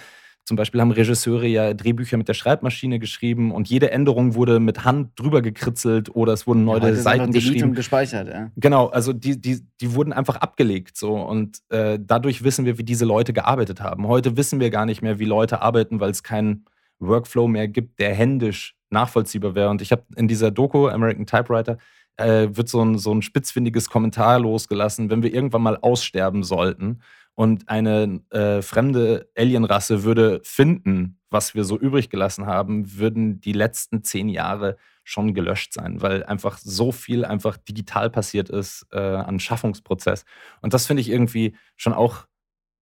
[0.44, 4.84] zum Beispiel haben Regisseure ja Drehbücher mit der Schreibmaschine geschrieben und jede Änderung wurde mit
[4.84, 7.70] Hand drüber gekritzelt oder es wurden neue ist Seiten geschrieben.
[7.70, 8.50] und gespeichert, ja.
[8.56, 12.82] Genau, also die, die, die wurden einfach abgelegt so und äh, dadurch wissen wir, wie
[12.82, 14.08] diese Leute gearbeitet haben.
[14.08, 16.64] Heute wissen wir gar nicht mehr, wie Leute arbeiten, weil es keinen
[16.98, 19.70] Workflow mehr gibt, der händisch nachvollziehbar wäre.
[19.70, 21.78] Und ich habe in dieser Doku American Typewriter
[22.16, 27.00] äh, wird so ein, so ein spitzfindiges Kommentar losgelassen, wenn wir irgendwann mal aussterben sollten
[27.34, 33.52] und eine äh, fremde Alienrasse würde finden, was wir so übrig gelassen haben, würden die
[33.54, 38.98] letzten zehn Jahre schon gelöscht sein, weil einfach so viel einfach digital passiert ist äh,
[38.98, 40.24] an Schaffungsprozess.
[40.60, 42.26] Und das finde ich irgendwie schon auch,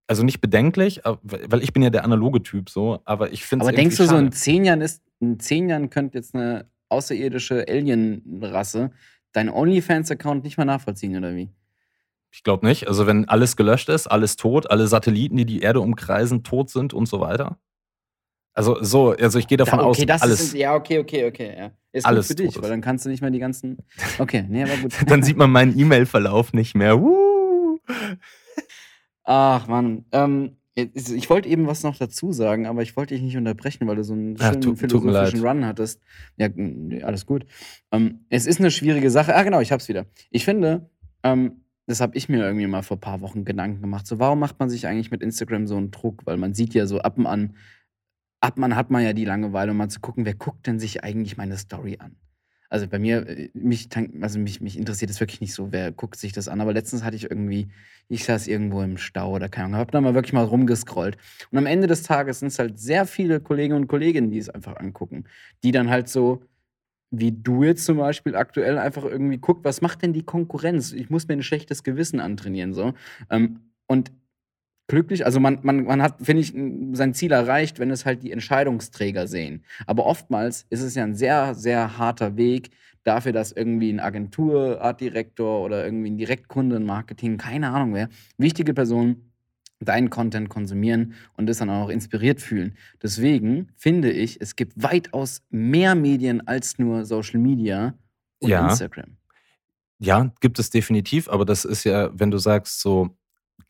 [0.09, 3.65] also nicht bedenklich, aber- weil ich bin ja der analoge Typ so, aber ich finde
[3.65, 4.27] es Aber denkst du, so schade.
[4.27, 8.91] in zehn Jahren ist, in zehn Jahren könnte jetzt eine außerirdische Alien-Rasse
[9.33, 11.51] deinen OnlyFans-Account nicht mal nachvollziehen, oder wie?
[12.33, 12.87] Ich glaube nicht.
[12.89, 16.95] Also wenn alles gelöscht ist, alles tot, alle Satelliten, die die Erde umkreisen, tot sind
[16.95, 17.59] und so weiter.
[18.53, 20.41] Also so, also ich gehe davon Da- okay, aus, das alles.
[20.41, 21.55] ist, ja, okay, okay, okay.
[21.57, 21.71] Ja.
[21.93, 23.79] Ist Alles gut für dich, tot weil dann kannst du nicht mehr die ganzen.
[24.19, 24.93] Okay, nee, aber gut.
[25.07, 27.01] dann sieht man meinen E-Mail-Verlauf nicht mehr.
[27.01, 27.79] Wuh.
[29.25, 30.05] Ach, Mann.
[30.13, 33.97] Ähm, Ich wollte eben was noch dazu sagen, aber ich wollte dich nicht unterbrechen, weil
[33.97, 35.47] du so einen Ja, schönen tu- tut mir philosophischen.
[35.47, 36.01] Run hattest.
[36.37, 36.49] Ja,
[37.05, 37.45] alles gut.
[37.93, 39.35] Ähm, es ist eine schwierige Sache.
[39.35, 40.07] Ah, genau, ich hab's wieder.
[40.31, 40.89] Ich finde,
[41.23, 44.07] ähm, das habe ich mir irgendwie mal vor ein paar Wochen Gedanken gemacht.
[44.07, 46.25] So, warum macht man sich eigentlich mit Instagram so einen Druck?
[46.25, 47.57] Weil man sieht ja so ab und an,
[48.41, 50.79] ab und an hat man ja die Langeweile, um mal zu gucken, wer guckt denn
[50.79, 52.17] sich eigentlich meine Story an?
[52.69, 53.89] Also bei mir, äh, mich,
[54.21, 56.61] also mich, mich interessiert es wirklich nicht so, wer guckt sich das an.
[56.61, 57.69] Aber letztens hatte ich irgendwie,
[58.09, 61.17] ich saß irgendwo im Stau oder keine Ahnung, hab da mal wirklich mal rumgescrollt.
[61.51, 64.49] Und am Ende des Tages sind es halt sehr viele Kollegen und Kolleginnen, die es
[64.49, 65.25] einfach angucken.
[65.65, 66.45] Die dann halt so,
[67.11, 70.93] wie du jetzt zum Beispiel aktuell einfach irgendwie guckt, was macht denn die Konkurrenz?
[70.93, 72.73] Ich muss mir ein schlechtes Gewissen antrainieren.
[72.73, 72.95] So.
[73.31, 74.13] Ähm, und
[74.87, 76.53] glücklich, also man, man, man hat, finde ich,
[76.97, 79.65] sein Ziel erreicht, wenn es halt die Entscheidungsträger sehen.
[79.87, 82.71] Aber oftmals ist es ja ein sehr, sehr harter Weg
[83.05, 88.09] dafür, dass irgendwie ein Agentur, Artdirektor oder irgendwie ein Direktkunde, ein Marketing, keine Ahnung wer,
[88.37, 89.30] wichtige Personen
[89.81, 92.77] deinen Content konsumieren und das dann auch inspiriert fühlen.
[93.03, 97.95] Deswegen finde ich, es gibt weitaus mehr Medien als nur Social Media
[98.41, 98.69] und Ja.
[98.69, 99.17] Instagram.
[99.99, 103.11] Ja, gibt es definitiv, aber das ist ja, wenn du sagst, so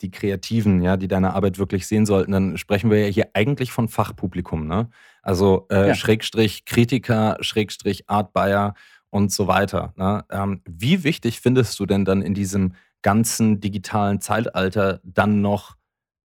[0.01, 3.73] die Kreativen, ja, die deine Arbeit wirklich sehen sollten, dann sprechen wir ja hier eigentlich
[3.73, 4.89] von Fachpublikum, ne?
[5.23, 5.95] Also äh, Ja.
[5.95, 8.75] Schrägstrich Kritiker, Schrägstrich Art Buyer
[9.11, 9.93] und so weiter.
[9.97, 10.25] Ne?
[10.31, 15.77] Ähm, wie wichtig findest du denn dann in diesem ganzen digitalen Zeitalter dann noch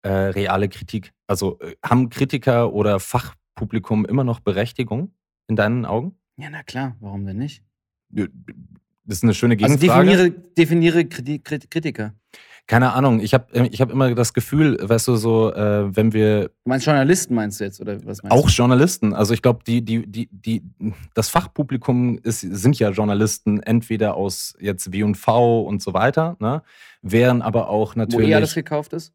[0.04, 1.12] äh, reale Kritik?
[1.26, 5.12] Also äh, haben Kritiker oder Fachpublikum immer noch Berechtigung
[5.48, 6.16] in deinen Augen?
[6.36, 7.62] Ja, na klar, warum denn nicht?
[8.10, 10.06] Das ist eine schöne Also Gegenfrage.
[10.06, 12.14] definiere, definiere Krit Kritiker.
[12.66, 16.44] Keine Ahnung, ich habe ich hab immer das Gefühl, weißt du, so, äh, wenn wir
[16.44, 19.82] Du meinst Journalisten, meinst du jetzt, oder was meinst auch Journalisten, also ich glaube, die,
[19.82, 20.62] die, die, die,
[21.12, 26.62] das Fachpublikum ist, sind ja Journalisten, entweder aus jetzt W&V und so weiter, ne?
[27.02, 27.98] wären aber auch du?
[27.98, 28.30] Wo natürlich.
[28.30, 29.12] eh alles gekauft ist?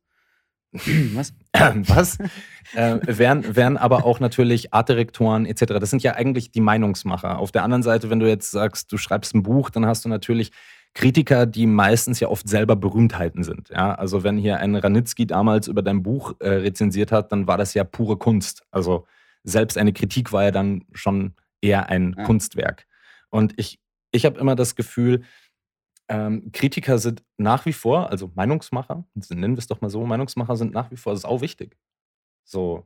[1.14, 1.34] was?
[1.54, 2.18] was?
[2.76, 5.66] äh, wären, wären aber auch natürlich Artdirektoren etc.
[5.80, 7.40] Das sind ja eigentlich die Meinungsmacher.
[7.40, 10.10] Auf der anderen Seite, wenn du jetzt sagst, du schreibst ein Buch, dann hast du
[10.10, 10.52] natürlich
[10.94, 13.70] Kritiker, die meistens ja oft selber Berühmtheiten sind.
[13.70, 13.94] Ja?
[13.96, 17.74] Also wenn hier ein Ranitzky damals über dein Buch äh, rezensiert hat, dann war das
[17.74, 18.64] ja pure Kunst.
[18.72, 19.06] Also
[19.44, 22.24] selbst eine Kritik war ja dann schon eher ein Ja.
[22.24, 22.86] Kunstwerk.
[23.30, 23.80] Und ich,
[24.12, 25.22] ich habe immer das Gefühl,
[26.10, 30.56] ähm, Kritiker sind nach wie vor, also Meinungsmacher, nennen wir es doch mal so, Meinungsmacher
[30.58, 31.78] sind nach wie vor sau wichtig.
[32.44, 32.86] So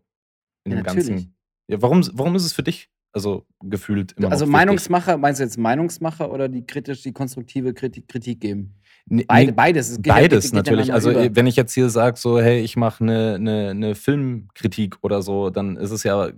[0.65, 1.07] in Ja, dem natürlich.
[1.09, 1.35] Ganzen.
[1.67, 4.45] Ja, warum, warum ist es für dich also gefühlt immer Also?
[4.45, 8.75] Meinungsmacher, meinst du jetzt Meinungsmacher oder die kritisch, die konstruktive Kritik, Kritik geben?
[9.05, 9.91] Nee, Beide, nee, beides.
[10.03, 10.91] Ja- Beides geht natürlich.
[10.93, 11.35] Also über.
[11.35, 15.49] wenn ich jetzt hier sage, so, hey, ich mache eine, eine, eine Filmkritik oder so,
[15.49, 16.31] dann ist es ja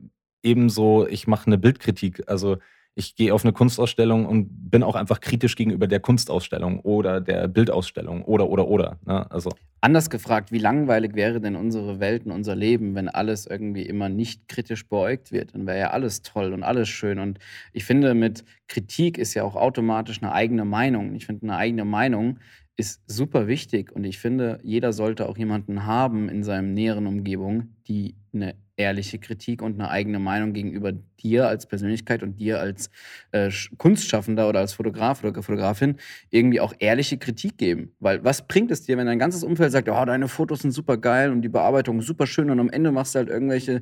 [0.43, 2.23] ebenso, ich mache eine Bildkritik.
[2.27, 2.57] Also
[2.95, 7.47] ich gehe auf eine Kunstausstellung und bin auch einfach kritisch gegenüber der Kunstausstellung oder der
[7.47, 8.99] Bildausstellung oder oder oder.
[9.05, 9.29] Ne?
[9.29, 9.51] Also
[9.85, 14.09] Anders gefragt, wie langweilig wäre denn unsere Welt und unser Leben, wenn alles irgendwie immer
[14.09, 15.53] nicht kritisch beäugt wird?
[15.53, 17.19] Dann wäre ja alles toll und alles schön.
[17.19, 17.37] Und
[17.71, 21.13] ich finde, mit Kritik ist ja auch automatisch eine eigene Meinung.
[21.13, 22.39] Ich finde, eine eigene Meinung
[22.77, 23.91] ist super wichtig.
[23.91, 29.19] Und ich finde, jeder sollte auch jemanden haben in seinem näheren Umgebung, die eine ehrliche
[29.19, 32.89] Kritik und eine eigene Meinung gegenüber dir als Persönlichkeit und dir als
[33.31, 35.95] äh, Sch- Kunstschaffender oder als Fotograf oder Fotografin
[36.29, 37.93] irgendwie auch ehrliche Kritik geben.
[37.99, 40.97] Weil was bringt es dir, wenn dein ganzes Umfeld sagt, oh, deine Fotos sind super
[40.97, 43.81] geil und die Bearbeitung super schön und am Ende machst du halt irgendwelche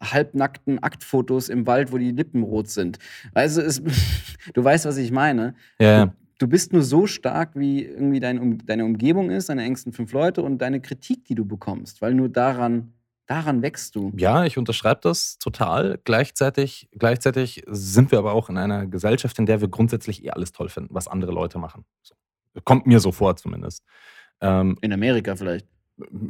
[0.00, 2.98] halbnackten Aktfotos im Wald, wo die Lippen rot sind.
[3.34, 3.82] Also es,
[4.54, 5.54] du weißt, was ich meine.
[5.80, 9.64] ja, Du, du bist nur so stark, wie irgendwie dein, um, deine Umgebung ist, deine
[9.64, 12.92] engsten fünf Leute und deine Kritik, die du bekommst, weil nur daran,
[13.28, 14.12] daran wächst du.
[14.16, 16.00] Ja, ich unterschreibe das total.
[16.04, 20.50] Gleichzeitig, gleichzeitig sind wir aber auch in einer Gesellschaft, in der wir grundsätzlich eh alles
[20.52, 21.84] toll finden, was andere Leute machen.
[22.02, 22.14] So.
[22.64, 23.84] Kommt mir so vor zumindest.
[24.40, 25.66] Ähm, In Amerika vielleicht.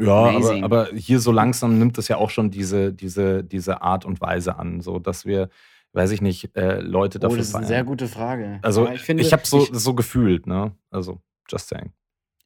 [0.00, 4.04] ja, aber, aber hier so langsam nimmt es ja auch schon diese, diese, diese Art
[4.04, 5.48] und Weise an, so dass wir,
[5.92, 7.68] weiß ich nicht, äh, Leute Oh, dafür das ist eine feiern.
[7.76, 8.58] sehr gute Frage.
[8.62, 10.72] Also Aber ich, finde, habe so, ich- so gefühlt, ne?
[10.90, 11.92] Also, just saying.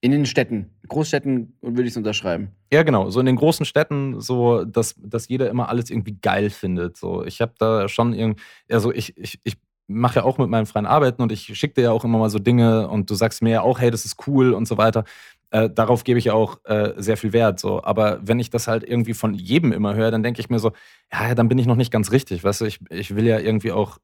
[0.03, 2.51] In den Städten, Großstädten würde ich es unterschreiben.
[2.73, 3.09] Ja, genau.
[3.11, 6.97] So in den großen Städten, so, dass, dass jeder immer alles irgendwie geil findet.
[6.97, 10.67] So, ich habe da schon irgendwie, also ich, ich, ich mache ja auch mit meinen
[10.67, 13.43] freien Arbeiten und ich schicke dir ja auch immer mal so Dinge und du sagst
[13.43, 15.05] mir ja auch, hey, das ist cool und so weiter.
[15.51, 17.61] Äh, darauf gebe ich ja auch äh, sehr viel Wert.
[17.61, 17.85] So.
[17.85, 20.73] Aber wenn ich das halt irgendwie von jedem immer höre, dann denke ich mir so,
[21.12, 22.43] ja, dann bin ich noch nicht ganz richtig.
[22.43, 23.99] Weißt du, ich, ich will ja irgendwie auch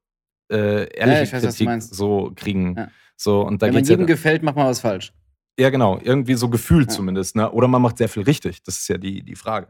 [0.48, 2.76] äh, ehrliche ich weiß, Kritik so kriegen.
[2.76, 2.88] Ja.
[3.16, 5.12] So, und da Wenn man geht's ja jedem gefällt, macht man was falsch.
[5.58, 5.98] Ja, genau.
[6.02, 6.96] Irgendwie so gefühlt Ja.
[6.96, 7.36] zumindest.
[7.36, 7.50] Ne?
[7.50, 8.62] Oder man macht sehr viel richtig.
[8.62, 9.68] Das ist ja die, die Frage.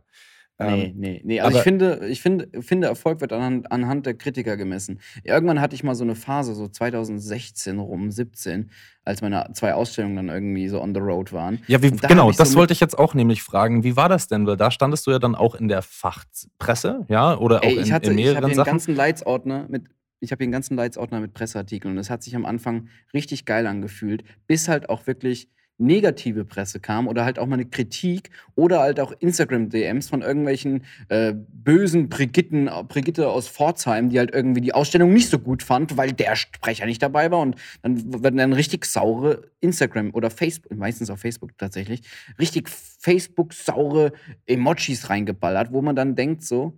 [0.61, 1.41] Nee, Ähm, nee, nee.
[1.41, 4.99] Also aber- ich finde, ich finde, finde, Erfolg wird anhand, anhand der Kritiker gemessen.
[5.23, 8.71] Irgendwann hatte ich mal so eine Phase, so 2016 rum, 17,
[9.05, 11.61] als meine zwei Ausstellungen dann irgendwie so on the road waren.
[11.69, 13.85] Ja, wie, da genau, ich so das mit- wollte ich jetzt auch nämlich fragen.
[13.85, 14.49] Wie war das denn?
[14.49, 17.83] Weil da standest du ja dann auch in der Fachpresse, ja, oder auch Ey, in,
[17.83, 18.71] ich hatte, in ich habe mehreren hier einen Sachen.
[18.71, 19.85] ganzen Leitsordner mit,
[20.21, 23.67] ich habe einen ganzen Leitsordner mit Presseartikeln und es hat sich am Anfang richtig geil
[23.69, 25.49] angefühlt, bis halt auch wirklich
[25.79, 30.85] negative Presse kam oder halt auch mal eine Kritik oder halt auch Instagram-DMs von irgendwelchen
[31.09, 35.97] äh, bösen Brigitten, Brigitte aus Pforzheim, die halt irgendwie die Ausstellung nicht so gut fand,
[35.97, 40.77] weil der Sprecher nicht dabei war und dann werden dann richtig saure Instagram oder Facebook,
[40.77, 42.03] meistens auf Facebook tatsächlich,
[42.39, 44.13] richtig Facebook-saure
[44.47, 46.75] Emojis reingeballert, wo man dann denkt so,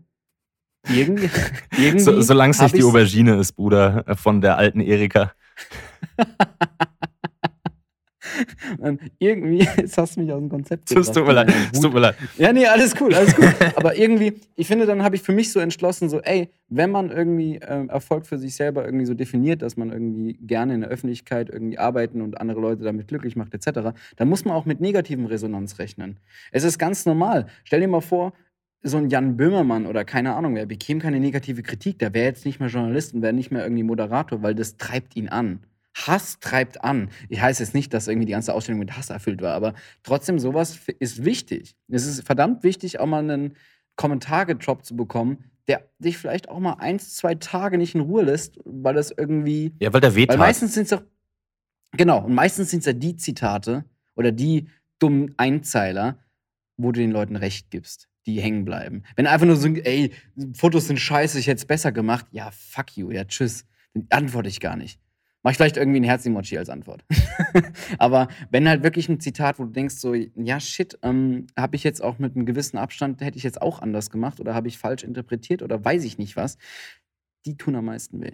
[0.88, 1.30] irgendwie,
[1.76, 5.32] irgendwie So, Solange es nicht die Aubergine ist, Bruder, äh, von der alten Erika.
[8.78, 11.70] Und irgendwie, jetzt hast du mich aus dem Konzept Es tut mir leid, gebracht.
[11.72, 12.16] es tut mir leid.
[12.38, 13.52] Ja, nee, alles cool, alles cool.
[13.76, 17.10] Aber irgendwie, ich finde, dann habe ich für mich so entschlossen, so, ey, wenn man
[17.10, 20.90] irgendwie ähm, Erfolg für sich selber irgendwie so definiert, dass man irgendwie gerne in der
[20.90, 24.80] Öffentlichkeit irgendwie arbeiten und andere Leute damit glücklich macht, etc., dann muss man auch mit
[24.80, 26.18] negativen Resonanz rechnen.
[26.52, 27.46] Es ist ganz normal.
[27.64, 28.32] Stell dir mal vor,
[28.82, 32.46] so ein Jan Böhmermann oder keine Ahnung, wer bekäme keine negative Kritik, der wäre jetzt
[32.46, 35.60] nicht mehr Journalist und wäre nicht mehr irgendwie Moderator, weil das treibt ihn an.
[35.94, 37.10] Hass treibt an.
[37.28, 40.38] Ich heiße jetzt nicht, dass irgendwie die ganze Ausstellung mit Hass erfüllt war, aber trotzdem,
[40.38, 41.74] sowas ist wichtig.
[41.88, 43.56] Es ist verdammt wichtig, auch mal einen
[43.96, 48.22] Kommentar getroppt zu bekommen, der dich vielleicht auch mal eins, zwei Tage nicht in Ruhe
[48.22, 49.74] lässt, weil das irgendwie.
[49.78, 51.02] Ja, weil der weht Weil meistens sind es doch.
[51.92, 53.84] Genau, und meistens sind es ja die Zitate
[54.14, 54.68] oder die
[55.00, 56.18] dummen Einzeiler,
[56.76, 59.02] wo du den Leuten recht gibst, die hängen bleiben.
[59.16, 60.12] Wenn einfach nur so, ey,
[60.54, 63.66] Fotos sind scheiße, ich hätte es besser gemacht, ja, fuck you, ja, tschüss.
[63.94, 65.00] Dann antworte ich gar nicht.
[65.42, 67.02] Mach ich vielleicht irgendwie ein Herz-Emoji als Antwort.
[67.98, 71.84] Aber wenn halt wirklich ein Zitat, wo du denkst, so, ja, shit, ähm, habe ich
[71.84, 74.76] jetzt auch mit einem gewissen Abstand, hätte ich jetzt auch anders gemacht oder habe ich
[74.78, 76.58] falsch interpretiert oder weiß ich nicht was,
[77.46, 78.32] die tun am meisten weh.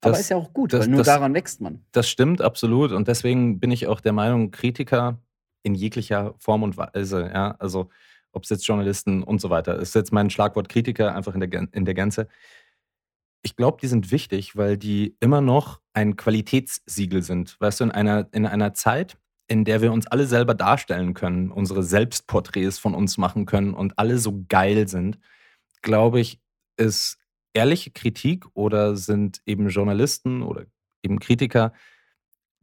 [0.00, 1.84] Aber Das- ist ja auch gut, das- weil nur das- daran wächst man.
[1.92, 5.20] Das stimmt absolut und deswegen bin ich auch der Meinung, Kritiker
[5.64, 7.90] in jeglicher Form und Weise, ja, also
[8.32, 11.68] ob es jetzt Journalisten und so weiter ist jetzt mein Schlagwort Kritiker einfach in der,
[11.72, 12.28] in der Gänze.
[13.42, 17.56] Ich glaube, die sind wichtig, weil die immer noch ein Qualitätssiegel sind.
[17.60, 19.16] Weißt du, in einer, in einer Zeit,
[19.46, 23.98] in der wir uns alle selber darstellen können, unsere Selbstporträts von uns machen können und
[23.98, 25.18] alle so geil sind,
[25.82, 26.40] glaube ich,
[26.76, 27.18] ist
[27.54, 30.66] ehrliche Kritik oder sind eben Journalisten oder
[31.02, 31.72] eben Kritiker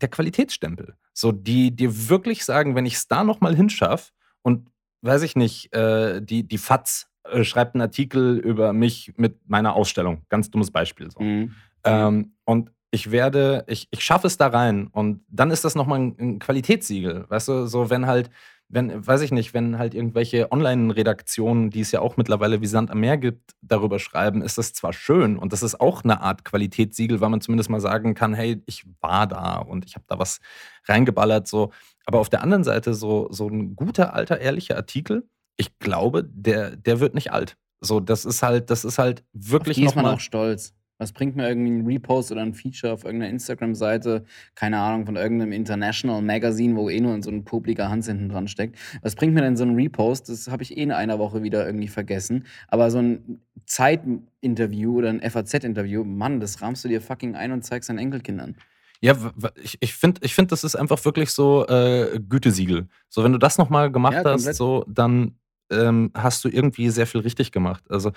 [0.02, 0.96] der Qualitätsstempel.
[1.14, 4.12] So, die dir wirklich sagen, wenn ich es da nochmal hinschaffe
[4.42, 4.70] und
[5.02, 9.76] weiß ich nicht, äh, die, die FAZ äh, schreibt einen Artikel über mich mit meiner
[9.76, 10.24] Ausstellung.
[10.30, 11.10] Ganz dummes Beispiel.
[11.12, 11.22] So.
[11.22, 11.54] Mhm.
[11.84, 16.00] Ähm, und ich werde, ich, ich schaffe es da rein und dann ist das nochmal
[16.00, 17.26] ein, ein Qualitätssiegel.
[17.30, 18.30] Weißt du, so wenn halt,
[18.70, 22.90] wenn, weiß ich nicht, wenn halt irgendwelche Online-Redaktionen, die es ja auch mittlerweile wie Sand
[22.92, 26.46] am Meer gibt, darüber schreiben, ist das zwar schön und das ist auch eine Art
[26.46, 30.18] Qualitätssiegel, weil man zumindest mal sagen kann, hey, ich war da und ich habe da
[30.18, 30.40] was
[30.88, 31.72] reingeballert, so.
[32.06, 36.76] Aber auf der anderen Seite so, so ein guter, alter, ehrlicher Artikel, ich glaube, der,
[36.76, 37.58] der wird nicht alt.
[37.82, 40.74] So, das ist halt, das ist halt wirklich Auf die ist man auch stolz.
[40.98, 44.24] Was bringt mir irgendwie ein Repost oder ein Feature auf irgendeiner Instagram-Seite,
[44.56, 48.48] keine Ahnung, von irgendeinem International Magazine, wo eh nur so ein publiker Hans hinten dran
[48.48, 48.78] steckt.
[49.02, 50.30] Was bringt mir denn so ein Repost?
[50.30, 52.46] Das habe ich eh in einer Woche wieder irgendwie vergessen.
[52.70, 57.64] Aber so ein Zeit-Interview oder ein FAZ-Interview, Mann, das rahmst du dir fucking ein und
[57.64, 58.56] zeigst deinen Enkelkindern.
[59.02, 59.18] Ja,
[59.62, 62.88] ich, ich finde, ich find, das ist einfach wirklich so äh, Gütesiegel.
[63.10, 65.36] So, wenn du das nochmal gemacht Ja, hast, so, dann
[65.72, 67.84] ähm, hast du irgendwie sehr viel richtig gemacht.
[67.90, 68.12] Also,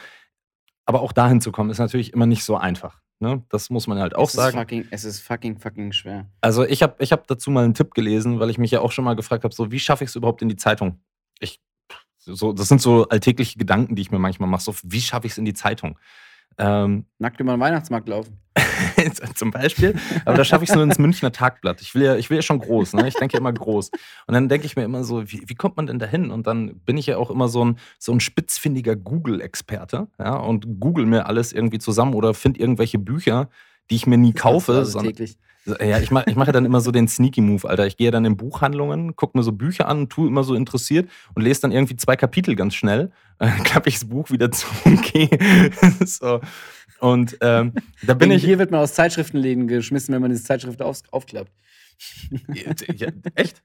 [0.84, 3.00] aber auch dahin zu kommen, ist natürlich immer nicht so einfach.
[3.20, 3.42] Ne?
[3.48, 4.56] Das muss man halt auch es sagen.
[4.56, 6.30] Ist fucking, es ist fucking, fucking schwer.
[6.40, 8.92] Also ich habe ich hab dazu mal einen Tipp gelesen, weil ich mich ja auch
[8.92, 11.00] schon mal gefragt habe, so wie schaffe ich es überhaupt in die Zeitung?
[11.40, 11.60] Ich,
[12.18, 14.62] so, das sind so alltägliche Gedanken, die ich mir manchmal mache.
[14.62, 15.98] So, wie schaffe ich es in die Zeitung?
[16.58, 18.38] Ähm, Nackt über den Weihnachtsmarkt laufen.
[19.34, 19.94] zum Beispiel.
[20.24, 21.80] Aber da schaffe ich es nur ins Münchner Tagblatt.
[21.80, 23.08] Ich will ja, ich will ja schon groß, ne?
[23.08, 23.90] Ich denke ja immer groß.
[24.26, 26.30] Und dann denke ich mir immer so, wie, wie kommt man denn da hin?
[26.30, 30.80] Und dann bin ich ja auch immer so ein, so ein spitzfindiger Google-Experte, ja, und
[30.80, 33.48] google mir alles irgendwie zusammen oder finde irgendwelche Bücher,
[33.90, 34.72] die ich mir nie kaufe.
[34.74, 35.36] Also sondern- täglich.
[35.80, 37.86] Ja, ich mache ich mach ja dann immer so den Sneaky Move, Alter.
[37.86, 41.42] Ich gehe dann in Buchhandlungen, gucke mir so Bücher an, tue immer so interessiert und
[41.42, 43.10] lese dann irgendwie zwei Kapitel ganz schnell.
[43.38, 45.28] Dann klappe ich das Buch wieder zu und gehe.
[46.04, 46.40] so.
[46.98, 48.44] Und ähm, da bin Wegen ich.
[48.44, 51.52] Hier wird man aus Zeitschriftenläden geschmissen, wenn man diese Zeitschrift auf, aufklappt.
[52.52, 53.62] Ja, echt?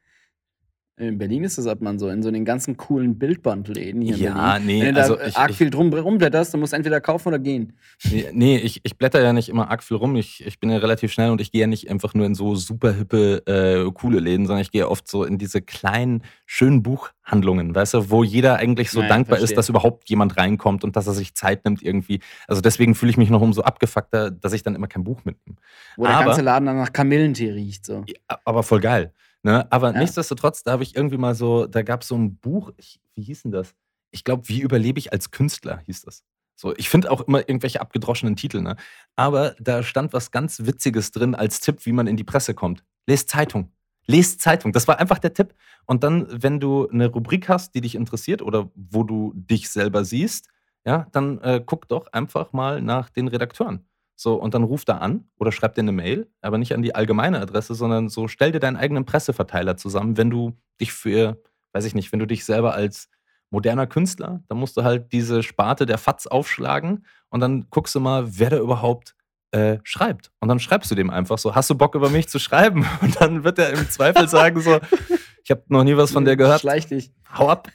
[0.95, 4.59] In Berlin ist das ab man so, in so den ganzen coolen Bildbandläden hier Ja,
[4.59, 7.01] nee, Wenn du also da ich- arg ich- viel drum rumblätterst, dann musst du entweder
[7.01, 7.73] kaufen oder gehen.
[8.11, 10.15] Nee, Nee, ich, ich blätter ja nicht immer arg viel rum.
[10.15, 12.53] Ich, ich bin ja relativ schnell und ich gehe ja nicht einfach nur in so
[12.53, 17.73] super hippe, äh, coole Läden, sondern ich gehe oft so in diese kleinen, schönen Buchhandlungen,
[17.73, 19.53] weißt du, wo jeder eigentlich so Ja, dankbar verstehe.
[19.53, 22.19] ist, dass überhaupt jemand reinkommt und dass er sich Zeit nimmt irgendwie.
[22.47, 25.57] Also deswegen fühle ich mich noch umso abgefuckter, dass ich dann immer kein Buch mitnehme.
[25.97, 27.83] Wo der Aber- ganze Laden dann nach Kamillentee riecht.
[27.87, 28.05] So.
[28.45, 29.11] Aber voll geil.
[29.43, 29.69] Ne?
[29.71, 29.99] Aber Ja.
[29.99, 33.23] nichtsdestotrotz, da habe ich irgendwie mal so, da gab es so ein Buch, ich, wie
[33.23, 33.73] hieß denn das?
[34.11, 36.23] Ich glaube, wie überlebe ich als Künstler, hieß das.
[36.55, 38.75] So, ich finde auch immer irgendwelche abgedroschenen Titel, ne?
[39.15, 42.83] Aber da stand was ganz Witziges drin als Tipp, wie man in die Presse kommt.
[43.07, 43.71] Lest Zeitung.
[44.05, 44.71] Lest Zeitung.
[44.71, 45.55] Das war einfach der Tipp.
[45.85, 50.05] Und dann, wenn du eine Rubrik hast, die dich interessiert oder wo du dich selber
[50.05, 50.47] siehst,
[50.85, 53.85] ja, dann äh, guck doch einfach mal nach den Redakteuren.
[54.15, 56.95] So, und dann ruf da an oder schreib dir eine Mail, aber nicht an die
[56.95, 61.41] allgemeine Adresse, sondern so stell dir deinen eigenen Presseverteiler zusammen, wenn du dich für,
[61.73, 63.09] weiß ich nicht, wenn du dich selber als
[63.49, 67.99] moderner Künstler, dann musst du halt diese Sparte der FATS aufschlagen und dann guckst du
[67.99, 69.15] mal, wer da überhaupt
[69.53, 70.31] äh, schreibt.
[70.39, 72.87] Und dann schreibst du dem einfach so, hast du Bock über mich zu schreiben?
[73.01, 74.79] Und dann wird er im Zweifel sagen so,
[75.43, 77.11] ich habe noch nie was von der gehört, Schleich dich.
[77.37, 77.69] hau ab.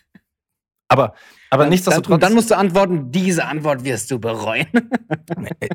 [0.89, 1.15] Aber,
[1.51, 2.15] aber Dann- nichtsdestotrotz.
[2.15, 4.67] Und dann musst du antworten, diese Antwort wirst du bereuen.
[5.37, 5.69] Nee,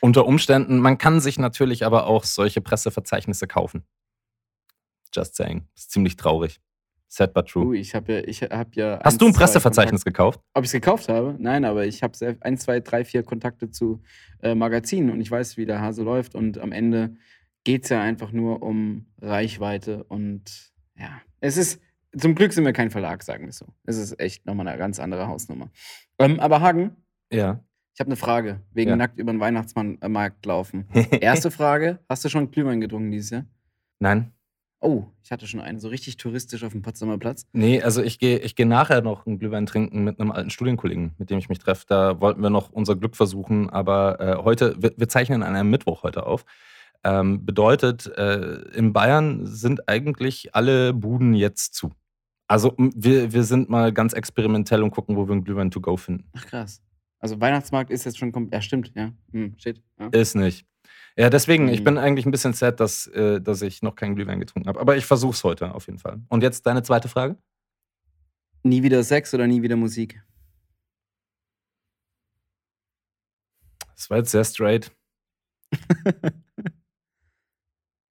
[0.00, 3.84] Unter Umständen, man kann sich natürlich aber auch solche Presseverzeichnisse kaufen.
[5.14, 5.68] Just saying.
[5.76, 6.60] Ist ziemlich traurig.
[7.08, 7.66] Sad but true.
[7.66, 8.96] Ui, ich habe ja, ich hab ja.
[8.98, 10.38] Hast eins, du ein Presseverzeichnis gekauft?
[10.40, 11.36] Kontakt- Ob ich es gekauft habe?
[11.38, 14.02] Nein, aber ich habe ein, zwei, drei, vier Kontakte zu
[14.42, 16.34] äh, Magazinen und ich weiß, wie der Hase läuft.
[16.34, 17.16] Und am Ende
[17.62, 21.80] geht es ja einfach nur um Reichweite und ja, es ist.
[22.16, 23.66] Zum Glück sind wir kein Verlag, sagen wir so.
[23.84, 25.70] Es ist echt nochmal eine ganz andere Hausnummer.
[26.18, 26.96] Ähm, aber Hagen,
[27.32, 27.60] Ja.
[27.94, 28.96] ich habe eine Frage wegen Ja.
[28.96, 30.86] nackt über den Weihnachtsmarkt laufen.
[31.20, 33.44] Erste Frage: Hast du schon Glühwein getrunken dieses Jahr?
[33.98, 34.32] Nein.
[34.80, 37.46] Oh, ich hatte schon einen, so richtig touristisch auf dem Potsdamer Platz.
[37.54, 41.14] Nee, also ich gehe ich geh nachher noch einen Glühwein trinken mit einem alten Studienkollegen,
[41.16, 41.86] mit dem ich mich treffe.
[41.88, 45.70] Da wollten wir noch unser Glück versuchen, aber äh, heute, wir, wir zeichnen an einem
[45.70, 46.44] Mittwoch heute auf.
[47.02, 51.92] Ähm, bedeutet, äh, in Bayern sind eigentlich alle Buden jetzt zu.
[52.46, 55.96] Also wir, wir sind mal ganz experimentell und gucken, wo wir einen Glühwein to go
[55.96, 56.28] finden.
[56.34, 56.82] Ach krass.
[57.18, 59.12] Also Weihnachtsmarkt ist jetzt schon kom- Ja, stimmt, ja.
[59.32, 59.82] Hm, shit.
[59.98, 60.08] Ja.
[60.08, 60.66] Ist nicht.
[61.16, 61.84] Ja, deswegen, ich Mhm.
[61.84, 64.80] bin eigentlich ein bisschen sad, dass, äh, dass ich noch keinen Glühwein getrunken habe.
[64.80, 66.20] Aber ich versuche es heute auf jeden Fall.
[66.28, 67.38] Und jetzt deine zweite Frage?
[68.62, 70.22] Nie wieder Sex oder nie wieder Musik?
[73.94, 74.90] Das war jetzt sehr straight.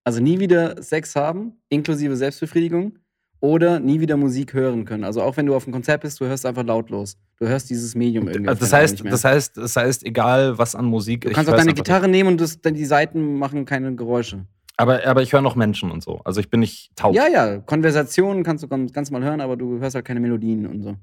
[0.06, 2.98] Also nie wieder Sex haben, inklusive Selbstbefriedigung,
[3.44, 5.04] oder nie wieder Musik hören können.
[5.04, 7.18] Also auch wenn du auf einem Konzert bist, du hörst einfach lautlos.
[7.38, 8.54] Du hörst dieses Medium irgendwie.
[8.58, 11.20] Das heißt, das heißt, das heißt, egal was an Musik.
[11.20, 14.46] du ich kannst auch deine Gitarre nehmen und das, die Saiten machen keine Geräusche.
[14.78, 16.22] Aber, aber ich höre noch Menschen und so.
[16.24, 17.14] Also ich bin nicht taub.
[17.14, 20.66] Ja, ja, Konversationen kannst du ganz, ganz mal hören, aber du hörst halt keine Melodien
[20.66, 20.96] und so.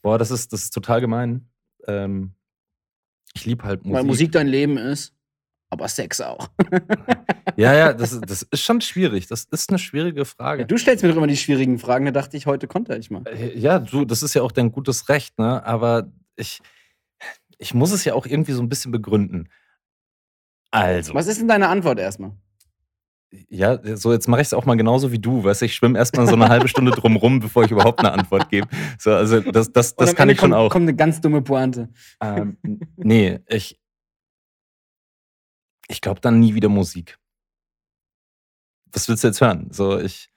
[0.00, 1.48] Boah, das ist, das ist total gemein.
[1.88, 2.30] Ähm,
[3.34, 3.96] ich liebe halt Musik.
[3.96, 5.14] Weil Musik dein Leben ist,
[5.70, 6.48] aber Sex auch.
[7.56, 9.26] Ja, ja, das, das ist schon schwierig.
[9.26, 10.64] Das ist eine schwierige Frage.
[10.64, 13.24] Du stellst mir doch immer die schwierigen Fragen, da dachte ich, heute konnte ich mal.
[13.26, 15.66] Äh, Ja, du, das ist ja auch dein gutes Recht, ne?
[15.66, 16.60] Aber ich,
[17.56, 19.48] ich muss es ja auch irgendwie so ein bisschen begründen.
[20.70, 22.32] Also, Was ist denn deine Antwort erstmal?
[23.50, 25.98] ja, so jetzt mache ich es auch mal genauso wie du, weißt du, ich schwimme
[25.98, 28.68] erstmal so eine halbe Stunde drum rum, bevor ich überhaupt eine Antwort gebe.
[28.98, 30.70] So, also das, das, das kann Ende ich schon kommt, auch.
[30.70, 31.88] kommt eine ganz dumme Pointe.
[32.22, 32.56] Ähm,
[32.96, 33.78] nee, ich,
[35.88, 37.18] ich glaube dann nie wieder Musik.
[38.92, 39.68] Was willst du jetzt hören?
[39.72, 40.30] So, ich,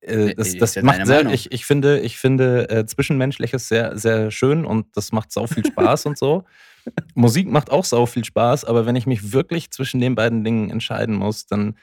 [0.00, 1.32] äh, das, das macht sehr, Meinung.
[1.32, 5.64] ich, ich finde, ich finde äh, Zwischenmenschliches sehr, sehr schön und das macht sau viel
[5.66, 6.44] Spaß und so.
[7.14, 10.70] Musik macht auch sau viel Spaß, aber wenn ich mich wirklich zwischen den beiden Dingen
[10.70, 11.76] entscheiden muss, dann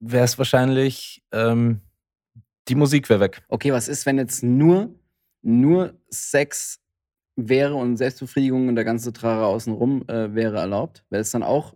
[0.00, 1.80] wäre es wahrscheinlich, ähm,
[2.68, 3.42] die Musik wäre weg.
[3.48, 4.94] Okay, was ist, wenn jetzt nur,
[5.42, 6.80] nur Sex
[7.36, 11.04] wäre und Selbstbefriedigung und der ganze Trara außenrum äh, wäre erlaubt?
[11.10, 11.74] Wäre es dann auch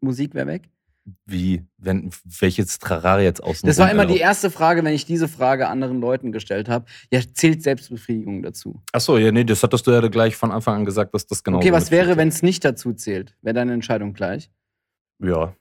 [0.00, 0.70] Musik wäre weg?
[1.24, 5.26] Wie, wenn, welches Trarari jetzt außen Das war immer die erste Frage, wenn ich diese
[5.26, 6.84] Frage anderen Leuten gestellt habe.
[7.10, 8.82] Ja, zählt Selbstbefriedigung dazu?
[8.92, 11.58] Achso, ja, nee, das hattest du ja gleich von Anfang an gesagt, dass das genau
[11.58, 13.36] okay, was wäre, wenn es nicht dazu zählt?
[13.40, 14.50] Wäre deine Entscheidung gleich?
[15.18, 15.56] Ja.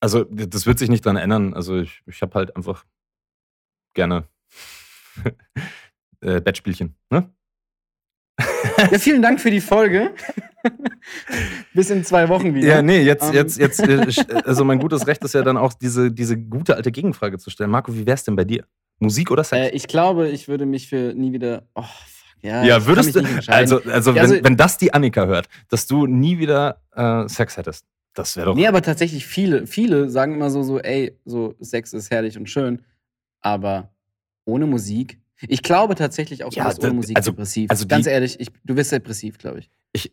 [0.00, 1.52] Also, das wird sich nicht dran ändern.
[1.54, 2.86] Also, ich, ich habe halt einfach
[3.94, 4.28] gerne
[6.20, 6.94] äh, Bettspielchen.
[7.10, 7.30] Ne?
[8.92, 10.10] Ja, vielen Dank für die Folge.
[11.74, 12.68] Bis in zwei Wochen wieder.
[12.68, 13.34] Ja, nee, jetzt, Ähm.
[13.34, 14.06] jetzt, jetzt, äh,
[14.44, 17.70] also mein gutes Recht ist ja dann auch, diese, diese gute alte Gegenfrage zu stellen.
[17.70, 18.64] Marco, wie wär's denn bei dir?
[18.98, 19.68] Musik oder Sex?
[19.72, 21.62] Äh, ich glaube, ich würde mich für nie wieder.
[21.74, 22.42] Oh, fuck.
[22.42, 25.48] Ja, ja, ich würdest du, also, also, Ja, wenn, also- wenn das die Annika hört,
[25.68, 27.84] dass du nie wieder äh, Sex hättest,
[28.14, 28.54] das wäre doch.
[28.54, 32.48] Nee, aber tatsächlich viele, viele sagen immer so, so, ey, so Sex ist herrlich und
[32.48, 32.82] schön.
[33.40, 33.90] aber
[34.44, 35.18] ohne Musik.
[35.46, 37.70] Ich glaube tatsächlich auch, Ja, du bist ohne da- Musik also- depressiv.
[37.70, 39.70] also die- Ganz ehrlich, ich, du bist depressiv, glaube ich.
[39.92, 40.12] Ich,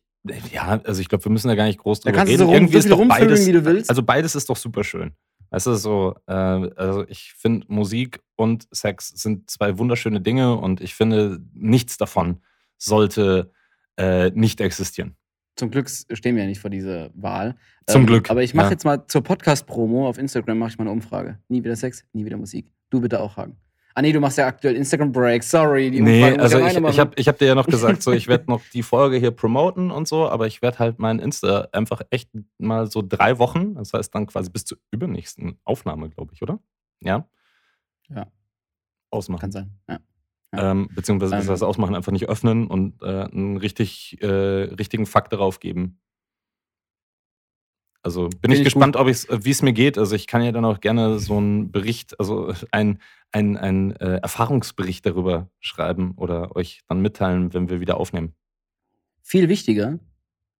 [0.51, 2.39] ja, also ich glaube, wir müssen da gar nicht groß Da drüber kannst du reden.
[2.39, 3.89] so, rum, Irgendwie so ist doch beides, wie du willst.
[3.89, 5.11] also beides ist doch super schön.
[5.51, 10.81] Weißt du, so, äh, also ich finde, Musik und Sex sind zwei wunderschöne Dinge und
[10.81, 12.41] ich finde, nichts davon
[12.77, 13.51] sollte
[13.97, 15.15] äh, nicht existieren.
[15.55, 17.55] Zum Glück stehen wir ja nicht vor dieser Wahl.
[17.87, 18.71] Zum Glück, Aber ich mache ja.
[18.71, 21.39] jetzt mal zur Podcast-Promo auf Instagram mache ich mal eine Umfrage.
[21.47, 22.69] Nie wieder Sex, nie wieder Musik.
[22.89, 23.55] Du bitte auch, Hagen.
[23.97, 25.41] Ah nee, du machst ja aktuell Instagram Break.
[25.41, 28.27] Sorry, die Nee, also ich, ich habe ich hab dir ja noch gesagt, so ich
[28.27, 32.01] werde noch die Folge hier promoten und so, aber ich werde halt mein Insta einfach
[32.09, 36.41] echt mal so drei Wochen, das heißt dann quasi bis zur übernächsten Aufnahme, glaube ich,
[36.41, 36.59] oder?
[36.99, 37.25] Ja?
[38.09, 38.27] Ja.
[39.11, 39.39] Ausmachen.
[39.39, 39.71] Kann sein.
[39.89, 39.99] Ja.
[40.53, 40.71] Ja.
[40.71, 41.47] Ähm, beziehungsweise Ähm.
[41.47, 46.01] das Ausmachen einfach nicht öffnen und äh, einen richtig, äh, richtigen Fakt darauf geben.
[48.05, 49.97] Also bin ich ich gespannt, ob äh, wie es mir geht.
[49.97, 52.99] Also ich kann ja dann auch gerne so einen Bericht, also ein,
[53.31, 58.35] ein, ein äh, Erfahrungsbericht darüber schreiben oder euch dann mitteilen, wenn wir wieder aufnehmen.
[59.23, 59.97] Viel wichtiger,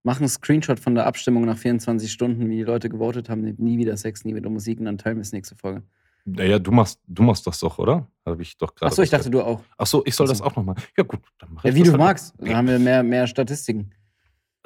[0.02, 3.42] mach einen Screenshot von der Abstimmung nach 24 Stunden, wie die Leute gewotet haben.
[3.60, 5.84] Nie wieder Sex, nie wieder Musik und dann teilen wir es nächste Folge.
[6.28, 8.08] Naja, du machst, du machst das doch, oder?
[8.26, 8.92] Habe ich doch gerade.
[8.92, 9.60] Achso, ich dachte, du auch.
[9.60, 9.70] gehört.
[9.78, 10.74] Ach so, ich soll Ach das auch nochmal.
[10.98, 12.00] Ja gut, dann mach Ja, ich wie das du halt.
[12.00, 12.34] magst.
[12.40, 13.92] Dann haben wir mehr, mehr Statistiken.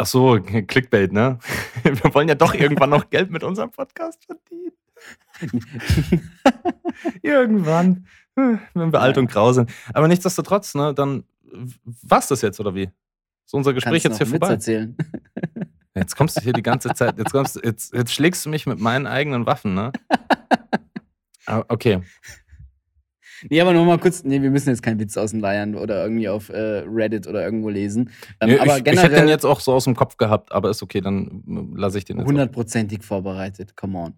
[0.01, 1.39] Ach so, Clickbait, ne?
[1.83, 4.71] Wir wollen ja doch irgendwann noch Geld mit unserem Podcast verdienen.
[7.21, 9.69] irgendwann, wenn wir alt und grau sind.
[9.93, 11.23] Aber nichtsdestotrotz, ne, dann
[12.03, 12.89] war's das jetzt, oder wie?
[13.45, 14.53] Ist unser Gespräch Kannst jetzt hier einen Witz vorbei?
[14.53, 14.97] erzählen.
[15.95, 18.79] Jetzt kommst du hier die ganze Zeit, jetzt, kommst, jetzt, jetzt schlägst du mich mit
[18.79, 19.91] meinen eigenen Waffen, ne?
[21.45, 22.01] Ah, Okay.
[23.49, 26.03] Nee, aber noch mal kurz, nee, wir müssen jetzt keinen Witz aus den Leiern oder
[26.03, 28.09] irgendwie auf äh, Reddit oder irgendwo lesen.
[28.39, 30.51] Ähm, Nee, aber ich, ich hätte den generell jetzt auch so aus dem Kopf gehabt,
[30.51, 31.43] aber ist okay, dann
[31.75, 32.27] lasse ich den jetzt.
[32.27, 33.75] hundertprozentig vorbereitet.
[33.75, 34.13] Come on.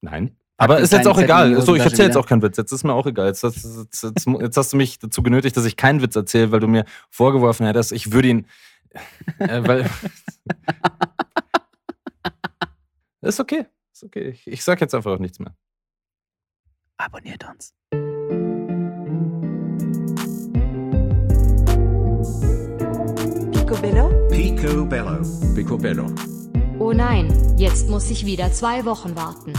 [0.00, 0.36] Nein.
[0.58, 1.60] Aber ist jetzt auch Zettel egal.
[1.62, 2.56] So, ich erzähle jetzt auch keinen Witz.
[2.56, 3.26] Jetzt ist mir auch egal.
[3.26, 6.50] Jetzt, jetzt, jetzt, jetzt, jetzt hast du mich dazu genötigt, dass ich keinen Witz erzähle,
[6.50, 8.46] weil du mir vorgeworfen hättest, ich würde ihn.
[9.38, 9.90] Äh, weil.
[13.20, 13.66] ist okay.
[13.92, 14.28] Ist okay.
[14.30, 15.54] Ich, ich sag jetzt einfach auch nichts mehr.
[16.96, 17.74] Abonniert uns.
[23.66, 24.28] Picobello?
[24.28, 25.18] Picobello.
[25.52, 26.06] Picobello.
[26.78, 29.54] Oh nein, jetzt muss ich wieder zwei Wochen warten.